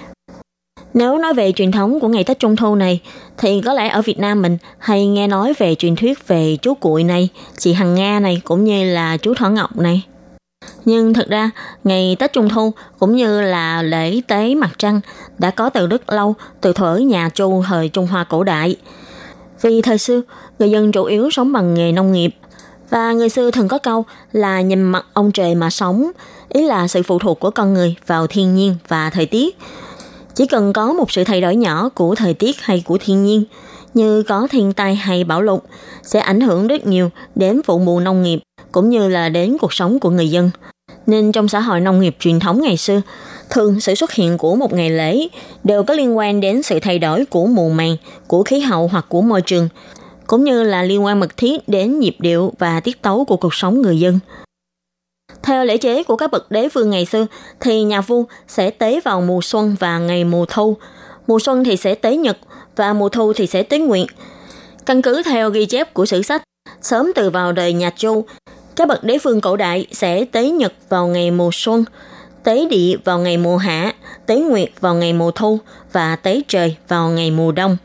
[0.94, 3.02] Nếu nói về truyền thống của ngày Tết Trung Thu này,
[3.38, 6.74] thì có lẽ ở Việt Nam mình hay nghe nói về truyền thuyết về chú
[6.74, 10.06] cuội này, chị Hằng Nga này cũng như là chú Thỏ Ngọc này.
[10.86, 11.50] Nhưng thực ra,
[11.84, 15.02] ngày Tết Trung Thu cũng như là lễ tế mặt trăng
[15.38, 18.76] đã có từ rất lâu, từ thuở nhà Chu thời Trung Hoa cổ đại.
[19.62, 20.22] Vì thời xưa,
[20.60, 22.36] người dân chủ yếu sống bằng nghề nông nghiệp,
[22.90, 26.12] và người xưa thường có câu là nhìn mặt ông trời mà sống,
[26.50, 29.58] ý là sự phụ thuộc của con người vào thiên nhiên và thời tiết.
[30.36, 33.44] Chỉ cần có một sự thay đổi nhỏ của thời tiết hay của thiên nhiên,
[33.94, 35.62] như có thiên tai hay bão lụt,
[36.04, 38.40] sẽ ảnh hưởng rất nhiều đến vụ mùa nông nghiệp
[38.72, 40.52] cũng như là đến cuộc sống của người dân.
[41.08, 43.02] Nên trong xã hội nông nghiệp truyền thống ngày xưa,
[43.50, 45.28] thường sự xuất hiện của một ngày lễ
[45.64, 49.06] đều có liên quan đến sự thay đổi của mùa màng, của khí hậu hoặc
[49.10, 49.70] của môi trường,
[50.30, 53.54] cũng như là liên quan mật thiết đến nhịp điệu và tiết tấu của cuộc
[53.54, 54.20] sống người dân.
[55.44, 57.26] Theo lễ chế của các bậc đế vương ngày xưa,
[57.60, 60.78] thì nhà vua sẽ tế vào mùa xuân và ngày mùa thu.
[61.28, 62.38] Mùa xuân thì sẽ tế nhật
[62.76, 64.06] và mùa thu thì sẽ tế nguyện.
[64.86, 66.44] Căn cứ theo ghi chép của sử sách,
[66.82, 68.26] sớm từ vào đời nhà Chu,
[68.76, 71.86] các bậc đế vương cổ đại sẽ tế nhật vào ngày mùa xuân,
[72.44, 73.94] tế địa vào ngày mùa hạ,
[74.26, 75.60] tế nguyệt vào ngày mùa thu
[75.92, 77.78] và tế trời vào ngày mùa đông.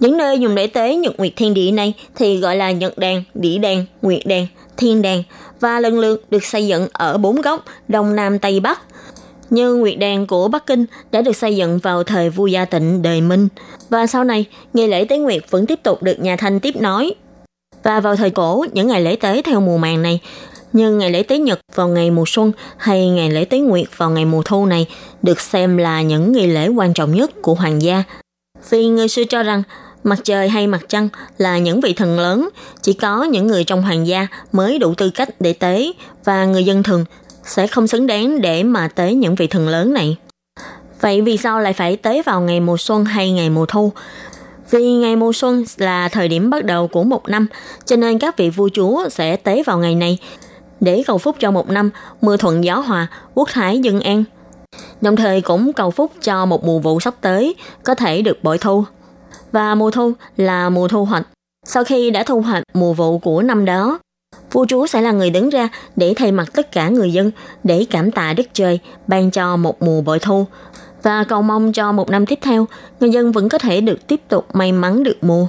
[0.00, 3.22] Những nơi dùng để tế nhật nguyệt thiên địa này thì gọi là nhật đàn,
[3.34, 4.46] địa đàn, nguyệt đàn,
[4.76, 5.22] thiên đàn
[5.60, 8.80] và lần lượt được xây dựng ở bốn góc Đông Nam Tây Bắc.
[9.50, 13.02] Như Nguyệt Đàn của Bắc Kinh đã được xây dựng vào thời vua Gia Tịnh
[13.02, 13.48] đời Minh
[13.90, 17.14] và sau này ngày lễ tế Nguyệt vẫn tiếp tục được nhà Thanh tiếp nối
[17.82, 20.20] và vào thời cổ, những ngày lễ tế theo mùa màng này,
[20.72, 24.10] như ngày lễ tế Nhật vào ngày mùa xuân hay ngày lễ tế Nguyệt vào
[24.10, 24.86] ngày mùa thu này,
[25.22, 28.02] được xem là những nghi lễ quan trọng nhất của hoàng gia.
[28.70, 29.62] Vì người xưa cho rằng
[30.04, 32.48] mặt trời hay mặt trăng là những vị thần lớn,
[32.82, 35.92] chỉ có những người trong hoàng gia mới đủ tư cách để tế
[36.24, 37.04] và người dân thường
[37.44, 40.16] sẽ không xứng đáng để mà tế những vị thần lớn này.
[41.00, 43.92] Vậy vì sao lại phải tế vào ngày mùa xuân hay ngày mùa thu?
[44.70, 47.46] Vì ngày mùa xuân là thời điểm bắt đầu của một năm,
[47.84, 50.18] cho nên các vị vua chúa sẽ tế vào ngày này
[50.80, 51.90] để cầu phúc cho một năm
[52.20, 54.24] mưa thuận gió hòa, quốc thái dân an.
[55.00, 58.58] Đồng thời cũng cầu phúc cho một mùa vụ sắp tới có thể được bội
[58.58, 58.84] thu.
[59.52, 61.26] Và mùa thu là mùa thu hoạch.
[61.66, 63.98] Sau khi đã thu hoạch mùa vụ của năm đó,
[64.52, 67.30] vua chúa sẽ là người đứng ra để thay mặt tất cả người dân
[67.64, 70.46] để cảm tạ đất trời ban cho một mùa bội thu
[71.02, 72.66] và cầu mong cho một năm tiếp theo,
[73.00, 75.46] người dân vẫn có thể được tiếp tục may mắn được mùa.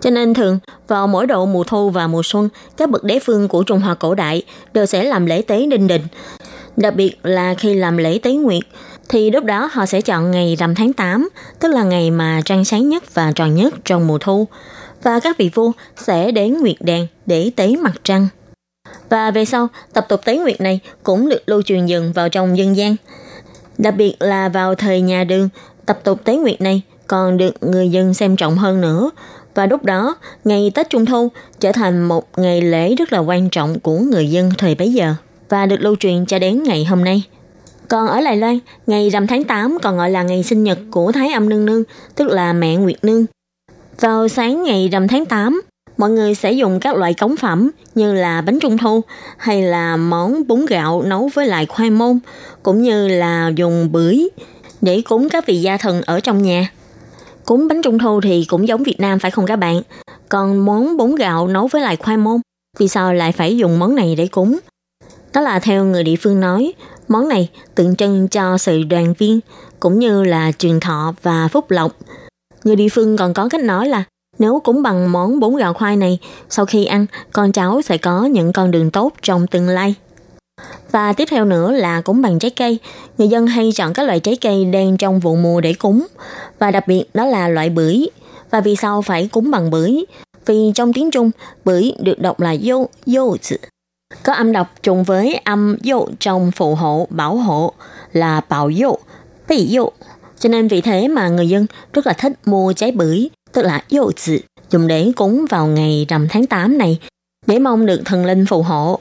[0.00, 0.58] Cho nên thường,
[0.88, 3.94] vào mỗi độ mùa thu và mùa xuân, các bậc đế phương của Trung Hoa
[3.94, 4.42] cổ đại
[4.72, 6.02] đều sẽ làm lễ tế đinh đình.
[6.76, 8.62] Đặc biệt là khi làm lễ tế nguyệt,
[9.08, 11.28] thì lúc đó họ sẽ chọn ngày rằm tháng 8,
[11.58, 14.46] tức là ngày mà trăng sáng nhất và tròn nhất trong mùa thu.
[15.02, 18.28] Và các vị vua sẽ đến nguyệt đèn để tế mặt trăng.
[19.08, 22.58] Và về sau, tập tục tế nguyệt này cũng được lưu truyền dần vào trong
[22.58, 22.96] dân gian.
[23.78, 25.48] Đặc biệt là vào thời nhà Đường,
[25.86, 29.10] tập tục tế nguyệt này còn được người dân xem trọng hơn nữa.
[29.54, 31.28] Và lúc đó, ngày Tết Trung Thu
[31.60, 35.14] trở thành một ngày lễ rất là quan trọng của người dân thời bấy giờ
[35.48, 37.22] và được lưu truyền cho đến ngày hôm nay.
[37.92, 41.12] Còn ở Đài Loan, ngày rằm tháng 8 còn gọi là ngày sinh nhật của
[41.12, 41.82] Thái Âm Nương Nương,
[42.16, 43.26] tức là mẹ Nguyệt Nương.
[44.00, 45.62] Vào sáng ngày rằm tháng 8,
[45.96, 49.00] mọi người sẽ dùng các loại cống phẩm như là bánh trung thu
[49.36, 52.18] hay là món bún gạo nấu với lại khoai môn,
[52.62, 54.28] cũng như là dùng bưởi
[54.80, 56.72] để cúng các vị gia thần ở trong nhà.
[57.44, 59.82] Cúng bánh trung thu thì cũng giống Việt Nam phải không các bạn?
[60.28, 62.40] Còn món bún gạo nấu với lại khoai môn,
[62.78, 64.58] vì sao lại phải dùng món này để cúng?
[65.32, 66.72] Đó là theo người địa phương nói,
[67.12, 69.40] món này tượng trưng cho sự đoàn viên
[69.80, 71.96] cũng như là truyền thọ và phúc lộc.
[72.64, 74.04] Người địa phương còn có cách nói là
[74.38, 76.18] nếu cúng bằng món bún gạo khoai này,
[76.50, 79.94] sau khi ăn, con cháu sẽ có những con đường tốt trong tương lai.
[80.90, 82.78] Và tiếp theo nữa là cúng bằng trái cây.
[83.18, 86.06] Người dân hay chọn các loại trái cây đang trong vụ mùa để cúng.
[86.58, 88.06] Và đặc biệt đó là loại bưởi.
[88.50, 90.04] Và vì sao phải cúng bằng bưởi?
[90.46, 91.30] Vì trong tiếng Trung,
[91.64, 93.56] bưởi được đọc là dô, dô chữ.
[94.22, 97.72] Có âm đọc trùng với âm dụ trong phụ hộ, bảo hộ
[98.12, 98.94] là bảo dụ,
[99.48, 99.88] bị dụ.
[100.38, 103.84] Cho nên vì thế mà người dân rất là thích mua trái bưởi, tức là
[103.88, 104.38] dụ dự,
[104.70, 106.98] dùng để cúng vào ngày rằm tháng 8 này,
[107.46, 109.00] để mong được thần linh phù hộ.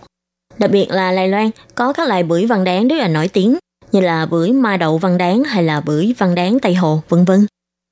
[0.57, 3.57] Đặc biệt là Lai Loan có các loại bưởi văn đáng rất là nổi tiếng
[3.91, 7.25] như là bưởi ma đậu văn đáng hay là bưởi văn đáng Tây Hồ, vân
[7.25, 7.45] vân.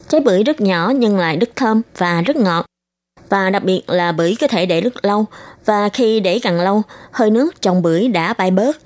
[0.08, 2.66] Trái bưởi rất nhỏ nhưng lại rất thơm và rất ngọt.
[3.30, 5.26] Và đặc biệt là bưởi có thể để rất lâu
[5.66, 8.78] và khi để càng lâu, hơi nước trong bưởi đã bay bớt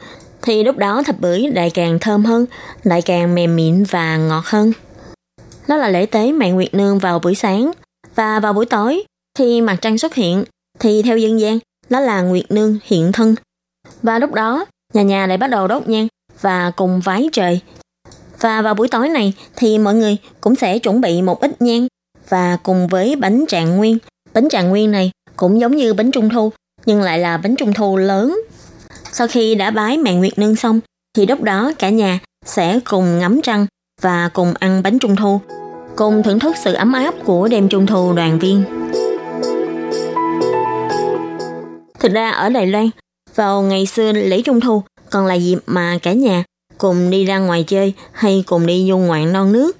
[0.41, 2.45] thì lúc đó thịt bưởi lại càng thơm hơn,
[2.83, 4.71] lại càng mềm mịn và ngọt hơn.
[5.67, 7.71] Đó là lễ tế mẹ Nguyệt Nương vào buổi sáng
[8.15, 9.03] và vào buổi tối
[9.37, 10.43] khi mặt trăng xuất hiện
[10.79, 13.35] thì theo dân gian đó là Nguyệt Nương hiện thân
[14.03, 16.07] và lúc đó, nhà nhà lại bắt đầu đốt nhang
[16.41, 17.59] và cùng vái trời.
[18.39, 21.87] Và vào buổi tối này thì mọi người cũng sẽ chuẩn bị một ít nhang
[22.29, 23.97] và cùng với bánh trạng nguyên.
[24.33, 26.51] Bánh trạng nguyên này cũng giống như bánh trung thu
[26.85, 28.41] nhưng lại là bánh trung thu lớn.
[29.11, 30.79] Sau khi đã bái mẹ Nguyệt Nương xong
[31.17, 33.65] thì lúc đó cả nhà sẽ cùng ngắm trăng
[34.01, 35.41] và cùng ăn bánh trung thu,
[35.95, 38.63] cùng thưởng thức sự ấm áp của đêm trung thu đoàn viên.
[41.99, 42.89] Thực ra ở Đài Loan,
[43.35, 46.43] vào ngày xưa lễ trung thu còn là dịp mà cả nhà
[46.77, 49.77] cùng đi ra ngoài chơi hay cùng đi du ngoạn non nước.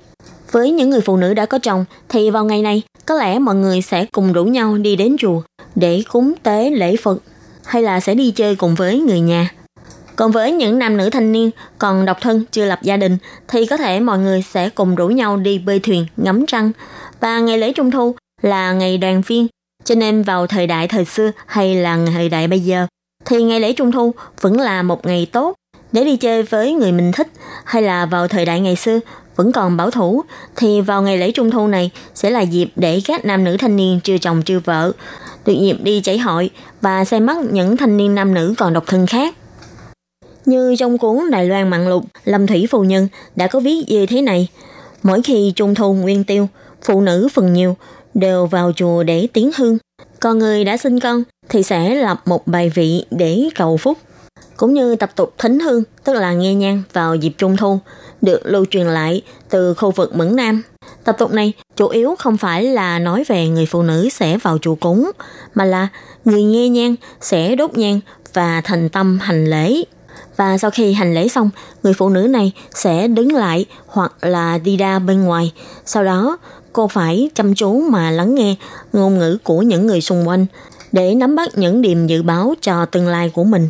[0.54, 3.56] Với những người phụ nữ đã có chồng thì vào ngày này có lẽ mọi
[3.56, 5.42] người sẽ cùng rủ nhau đi đến chùa
[5.76, 7.18] để cúng tế lễ Phật
[7.66, 9.50] hay là sẽ đi chơi cùng với người nhà.
[10.16, 13.66] Còn với những nam nữ thanh niên còn độc thân chưa lập gia đình thì
[13.66, 16.72] có thể mọi người sẽ cùng rủ nhau đi bơi thuyền, ngắm trăng.
[17.20, 19.48] Và ngày lễ trung thu là ngày đoàn viên,
[19.84, 22.88] cho nên vào thời đại thời xưa hay là thời đại bây giờ
[23.26, 25.54] thì ngày lễ Trung Thu vẫn là một ngày tốt
[25.92, 27.28] để đi chơi với người mình thích
[27.66, 29.00] hay là vào thời đại ngày xưa
[29.36, 30.22] vẫn còn bảo thủ
[30.56, 33.76] thì vào ngày lễ Trung Thu này sẽ là dịp để các nam nữ thanh
[33.76, 34.92] niên chưa chồng chưa vợ
[35.46, 36.50] được dịp đi chảy hội
[36.82, 39.36] và xem mắt những thanh niên nam nữ còn độc thân khác.
[40.46, 44.06] Như trong cuốn Đài Loan Mặn Lục, Lâm Thủy Phu Nhân đã có viết như
[44.06, 44.48] thế này.
[45.04, 46.48] Mỗi khi Trung Thu Nguyên Tiêu,
[46.82, 47.78] phụ nữ phần nhiều
[48.14, 49.78] đều vào chùa để tiến hương.
[50.20, 53.98] Còn người đã sinh con thì sẽ lập một bài vị để cầu phúc.
[54.58, 57.80] Cũng như tập tục thính hương, tức là nghe nhang vào dịp trung thu,
[58.24, 60.64] được lưu truyền lại từ khu vực Mẫn Nam.
[61.04, 64.58] Tập tục này chủ yếu không phải là nói về người phụ nữ sẽ vào
[64.58, 65.12] chùa cúng,
[65.54, 65.88] mà là
[66.26, 68.00] người nghe nhang sẽ đốt nhang
[68.34, 69.84] và thành tâm hành lễ.
[70.38, 71.50] Và sau khi hành lễ xong,
[71.84, 75.54] người phụ nữ này sẽ đứng lại hoặc là đi ra bên ngoài.
[75.86, 76.38] Sau đó,
[76.74, 78.56] cô phải chăm chú mà lắng nghe
[78.94, 80.46] ngôn ngữ của những người xung quanh
[80.92, 83.70] để nắm bắt những điểm dự báo cho tương lai của mình.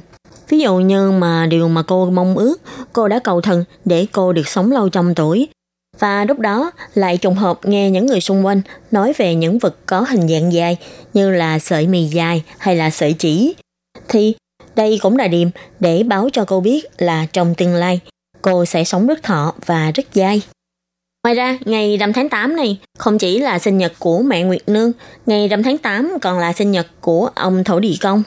[0.54, 2.62] Ví dụ như mà điều mà cô mong ước,
[2.94, 5.48] cô đã cầu thần để cô được sống lâu trăm tuổi.
[6.00, 9.76] Và lúc đó lại trùng hợp nghe những người xung quanh nói về những vật
[9.86, 10.78] có hình dạng dài
[11.14, 13.56] như là sợi mì dài hay là sợi chỉ.
[14.08, 14.36] Thì
[14.76, 15.50] đây cũng là điểm
[15.80, 18.00] để báo cho cô biết là trong tương lai
[18.42, 20.42] cô sẽ sống rất thọ và rất dai.
[21.24, 24.64] Ngoài ra, ngày rằm tháng 8 này không chỉ là sinh nhật của mẹ Nguyệt
[24.68, 24.92] Nương,
[25.26, 28.24] ngày rằm tháng 8 còn là sinh nhật của ông Thổ Địa Công.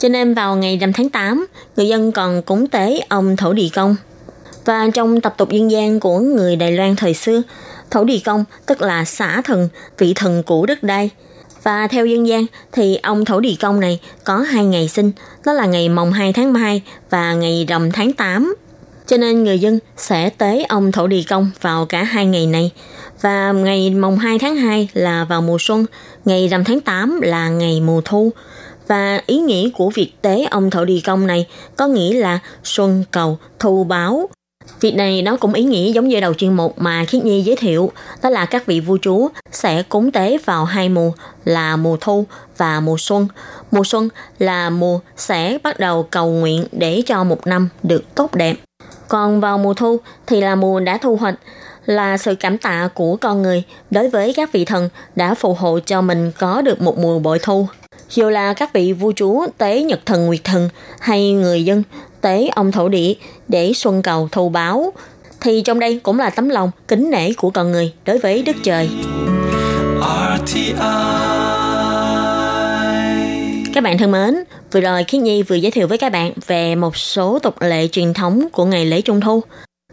[0.00, 1.46] Cho nên vào ngày rằm tháng 8,
[1.76, 3.96] người dân còn cúng tế ông Thổ Địa Công.
[4.64, 7.42] Và trong tập tục dân gian của người Đài Loan thời xưa,
[7.90, 11.10] Thổ Địa Công tức là xã thần, vị thần của đất đai.
[11.62, 15.12] Và theo dân gian thì ông Thổ Địa Công này có hai ngày sinh,
[15.44, 18.54] đó là ngày mồng 2 tháng 2 và ngày rằm tháng 8
[19.06, 22.70] cho nên người dân sẽ tế ông Thổ Địa Công vào cả hai ngày này.
[23.20, 25.86] Và ngày mồng 2 tháng 2 là vào mùa xuân,
[26.24, 28.32] ngày rằm tháng 8 là ngày mùa thu.
[28.90, 33.04] Và ý nghĩa của việc tế ông thợ đi công này có nghĩa là xuân
[33.10, 34.28] cầu, thu báo.
[34.80, 37.56] Việc này nó cũng ý nghĩa giống như đầu chuyên mục mà Khiết Nhi giới
[37.56, 41.12] thiệu, đó là các vị vua chúa sẽ cúng tế vào hai mùa
[41.44, 42.24] là mùa thu
[42.56, 43.28] và mùa xuân.
[43.70, 48.34] Mùa xuân là mùa sẽ bắt đầu cầu nguyện để cho một năm được tốt
[48.34, 48.56] đẹp.
[49.08, 51.34] Còn vào mùa thu thì là mùa đã thu hoạch,
[51.86, 55.78] là sự cảm tạ của con người đối với các vị thần đã phù hộ
[55.86, 57.66] cho mình có được một mùa bội thu.
[58.10, 60.68] Dù là các vị vua chúa tế nhật thần nguyệt thần
[61.00, 61.82] hay người dân
[62.20, 63.14] tế ông thổ địa
[63.48, 64.92] để xuân cầu thu báo,
[65.40, 68.56] thì trong đây cũng là tấm lòng kính nể của con người đối với Đức
[68.62, 68.90] Trời.
[70.44, 70.72] RTI.
[73.74, 74.34] Các bạn thân mến,
[74.72, 77.88] vừa rồi Khiết Nhi vừa giới thiệu với các bạn về một số tục lệ
[77.88, 79.42] truyền thống của ngày lễ Trung Thu.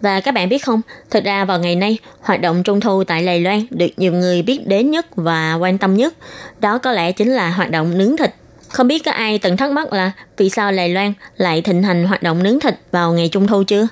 [0.02, 3.26] Và các bạn biết không, thực ra vào ngày nay, hoạt động trung thu tại
[3.26, 6.14] Đài Loan được nhiều người biết đến nhất và quan tâm nhất.
[6.60, 8.34] Đó có lẽ chính là hoạt động nướng thịt.
[8.70, 12.06] Không biết có ai từng thắc mắc là vì sao Đài Loan lại thịnh hành
[12.06, 13.88] hoạt động nướng thịt vào ngày trung thu chưa?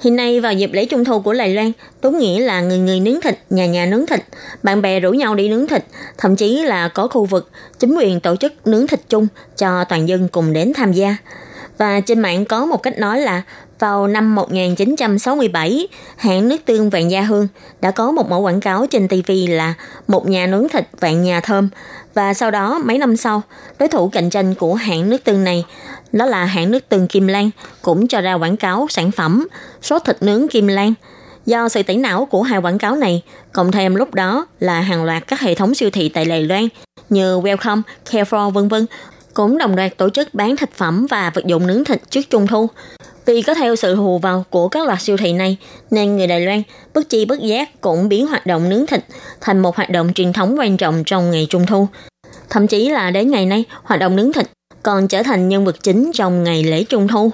[0.00, 1.72] Hiện nay vào dịp lễ trung thu của Đài Loan,
[2.02, 4.20] đúng nghĩa là người người nướng thịt, nhà nhà nướng thịt,
[4.62, 5.84] bạn bè rủ nhau đi nướng thịt,
[6.18, 9.26] thậm chí là có khu vực chính quyền tổ chức nướng thịt chung
[9.56, 11.16] cho toàn dân cùng đến tham gia.
[11.78, 13.42] Và trên mạng có một cách nói là
[13.80, 17.48] vào năm 1967, hãng nước tương Vạn Gia Hương
[17.80, 19.74] đã có một mẫu quảng cáo trên TV là
[20.08, 21.68] một nhà nướng thịt vạn nhà thơm.
[22.14, 23.42] Và sau đó, mấy năm sau,
[23.78, 25.64] đối thủ cạnh tranh của hãng nước tương này,
[26.12, 27.50] đó là hãng nước tương Kim Lan,
[27.82, 29.48] cũng cho ra quảng cáo sản phẩm
[29.82, 30.94] sốt thịt nướng Kim Lan.
[31.46, 33.22] Do sự tẩy não của hai quảng cáo này,
[33.52, 36.68] cộng thêm lúc đó là hàng loạt các hệ thống siêu thị tại Đài Loan
[37.08, 38.86] như Welcome, Carrefour vân vân
[39.34, 42.46] cũng đồng loạt tổ chức bán thực phẩm và vật dụng nướng thịt trước Trung
[42.46, 42.68] thu.
[43.26, 45.56] Vì có theo sự hù vào của các loạt siêu thị này,
[45.90, 46.62] nên người Đài Loan
[46.94, 49.04] bất chi bất giác cũng biến hoạt động nướng thịt
[49.40, 51.86] thành một hoạt động truyền thống quan trọng trong ngày Trung thu.
[52.50, 54.46] Thậm chí là đến ngày nay, hoạt động nướng thịt
[54.82, 57.30] còn trở thành nhân vật chính trong ngày lễ Trung thu.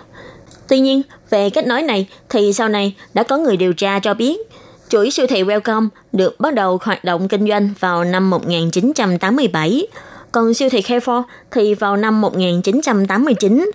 [0.68, 4.14] Tuy nhiên, về cách nói này thì sau này đã có người điều tra cho
[4.14, 4.40] biết
[4.88, 9.86] chuỗi siêu thị Welcome được bắt đầu hoạt động kinh doanh vào năm 1987,
[10.32, 13.70] còn siêu thị Carrefour thì vào năm 1989.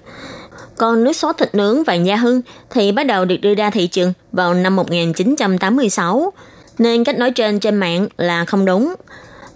[0.78, 3.88] Còn nước sốt thịt nướng vàng Gia Hưng thì bắt đầu được đưa ra thị
[3.88, 6.34] trường vào năm 1986,
[6.78, 8.96] nên cách nói trên trên mạng là không đúng.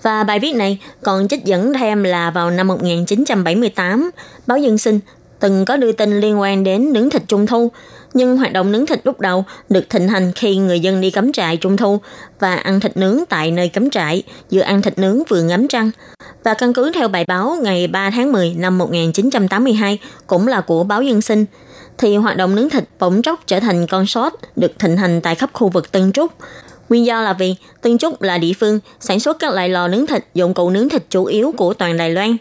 [0.01, 4.11] Và bài viết này còn trích dẫn thêm là vào năm 1978,
[4.47, 4.99] báo Dân sinh
[5.45, 7.71] từng có đưa tin liên quan đến nướng thịt trung thu,
[8.13, 11.31] nhưng hoạt động nướng thịt lúc đầu được thịnh hành khi người dân đi cắm
[11.31, 11.99] trại trung thu
[12.39, 15.91] và ăn thịt nướng tại nơi cắm trại, vừa ăn thịt nướng vừa ngắm trăng.
[16.43, 20.83] Và căn cứ theo bài báo ngày 3 tháng 10 năm 1982, cũng là của
[20.83, 21.45] báo Dân sinh,
[21.97, 25.35] thì hoạt động nướng thịt bỗng chốc trở thành con sót được thịnh hành tại
[25.35, 26.31] khắp khu vực Tân Trúc.
[26.89, 30.07] Nguyên do là vì Tân Trúc là địa phương sản xuất các loại lò nướng
[30.07, 32.37] thịt, dụng cụ nướng thịt chủ yếu của toàn Đài Loan.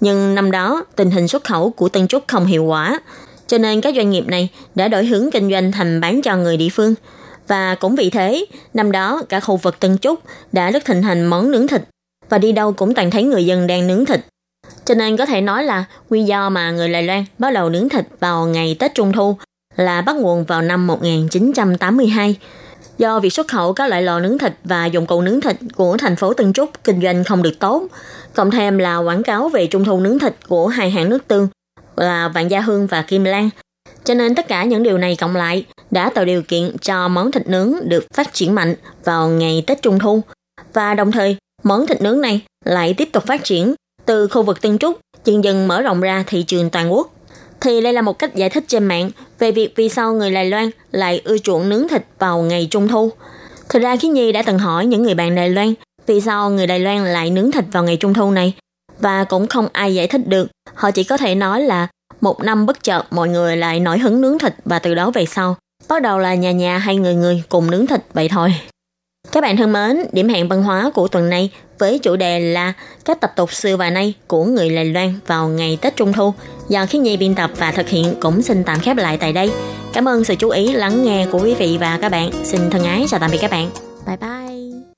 [0.00, 3.00] Nhưng năm đó, tình hình xuất khẩu của Tân Trúc không hiệu quả,
[3.46, 6.56] cho nên các doanh nghiệp này đã đổi hướng kinh doanh thành bán cho người
[6.56, 6.94] địa phương.
[7.48, 10.20] Và cũng vì thế, năm đó cả khu vực Tân Trúc
[10.52, 11.82] đã rất thịnh hành món nướng thịt
[12.28, 14.20] và đi đâu cũng toàn thấy người dân đang nướng thịt.
[14.84, 17.88] Cho nên có thể nói là nguyên do mà người Lài Loan bắt đầu nướng
[17.88, 19.36] thịt vào ngày Tết Trung Thu
[19.76, 22.36] là bắt nguồn vào năm 1982.
[22.98, 25.96] Do việc xuất khẩu các loại lò nướng thịt và dụng cụ nướng thịt của
[25.96, 27.86] thành phố Tân Trúc kinh doanh không được tốt,
[28.34, 31.48] cộng thêm là quảng cáo về Trung Thu nướng thịt của hai hãng nước tương
[31.96, 33.50] là Vạn Gia Hương và Kim Lan.
[34.04, 37.30] Cho nên tất cả những điều này cộng lại đã tạo điều kiện cho món
[37.30, 38.74] thịt nướng được phát triển mạnh
[39.04, 40.20] vào ngày Tết Trung Thu.
[40.72, 43.74] Và đồng thời, món thịt nướng này lại tiếp tục phát triển
[44.06, 47.13] từ khu vực Tân Trúc dần dần mở rộng ra thị trường toàn quốc.
[47.64, 50.50] Thì đây là một cách giải thích trên mạng về việc vì sao người Đài
[50.50, 53.10] Loan lại ưa chuộng nướng thịt vào ngày Trung Thu.
[53.68, 55.74] Thực ra khi Nhi đã từng hỏi những người bạn Đài Loan
[56.06, 58.54] vì sao người Đài Loan lại nướng thịt vào ngày Trung Thu này
[58.98, 60.48] và cũng không ai giải thích được.
[60.74, 61.88] Họ chỉ có thể nói là
[62.20, 65.24] một năm bất chợt mọi người lại nổi hứng nướng thịt và từ đó về
[65.24, 65.56] sau
[65.88, 68.54] bắt đầu là nhà nhà hay người người cùng nướng thịt vậy thôi.
[69.32, 72.72] Các bạn thân mến, điểm hẹn văn hóa của tuần này với chủ đề là
[73.04, 76.34] các tập tục xưa và nay của người Đài Loan vào ngày Tết Trung Thu
[76.68, 79.50] do khi Nhi biên tập và thực hiện cũng xin tạm khép lại tại đây.
[79.92, 82.30] Cảm ơn sự chú ý lắng nghe của quý vị và các bạn.
[82.44, 83.70] Xin thân ái, chào tạm biệt các bạn.
[84.06, 84.93] Bye bye.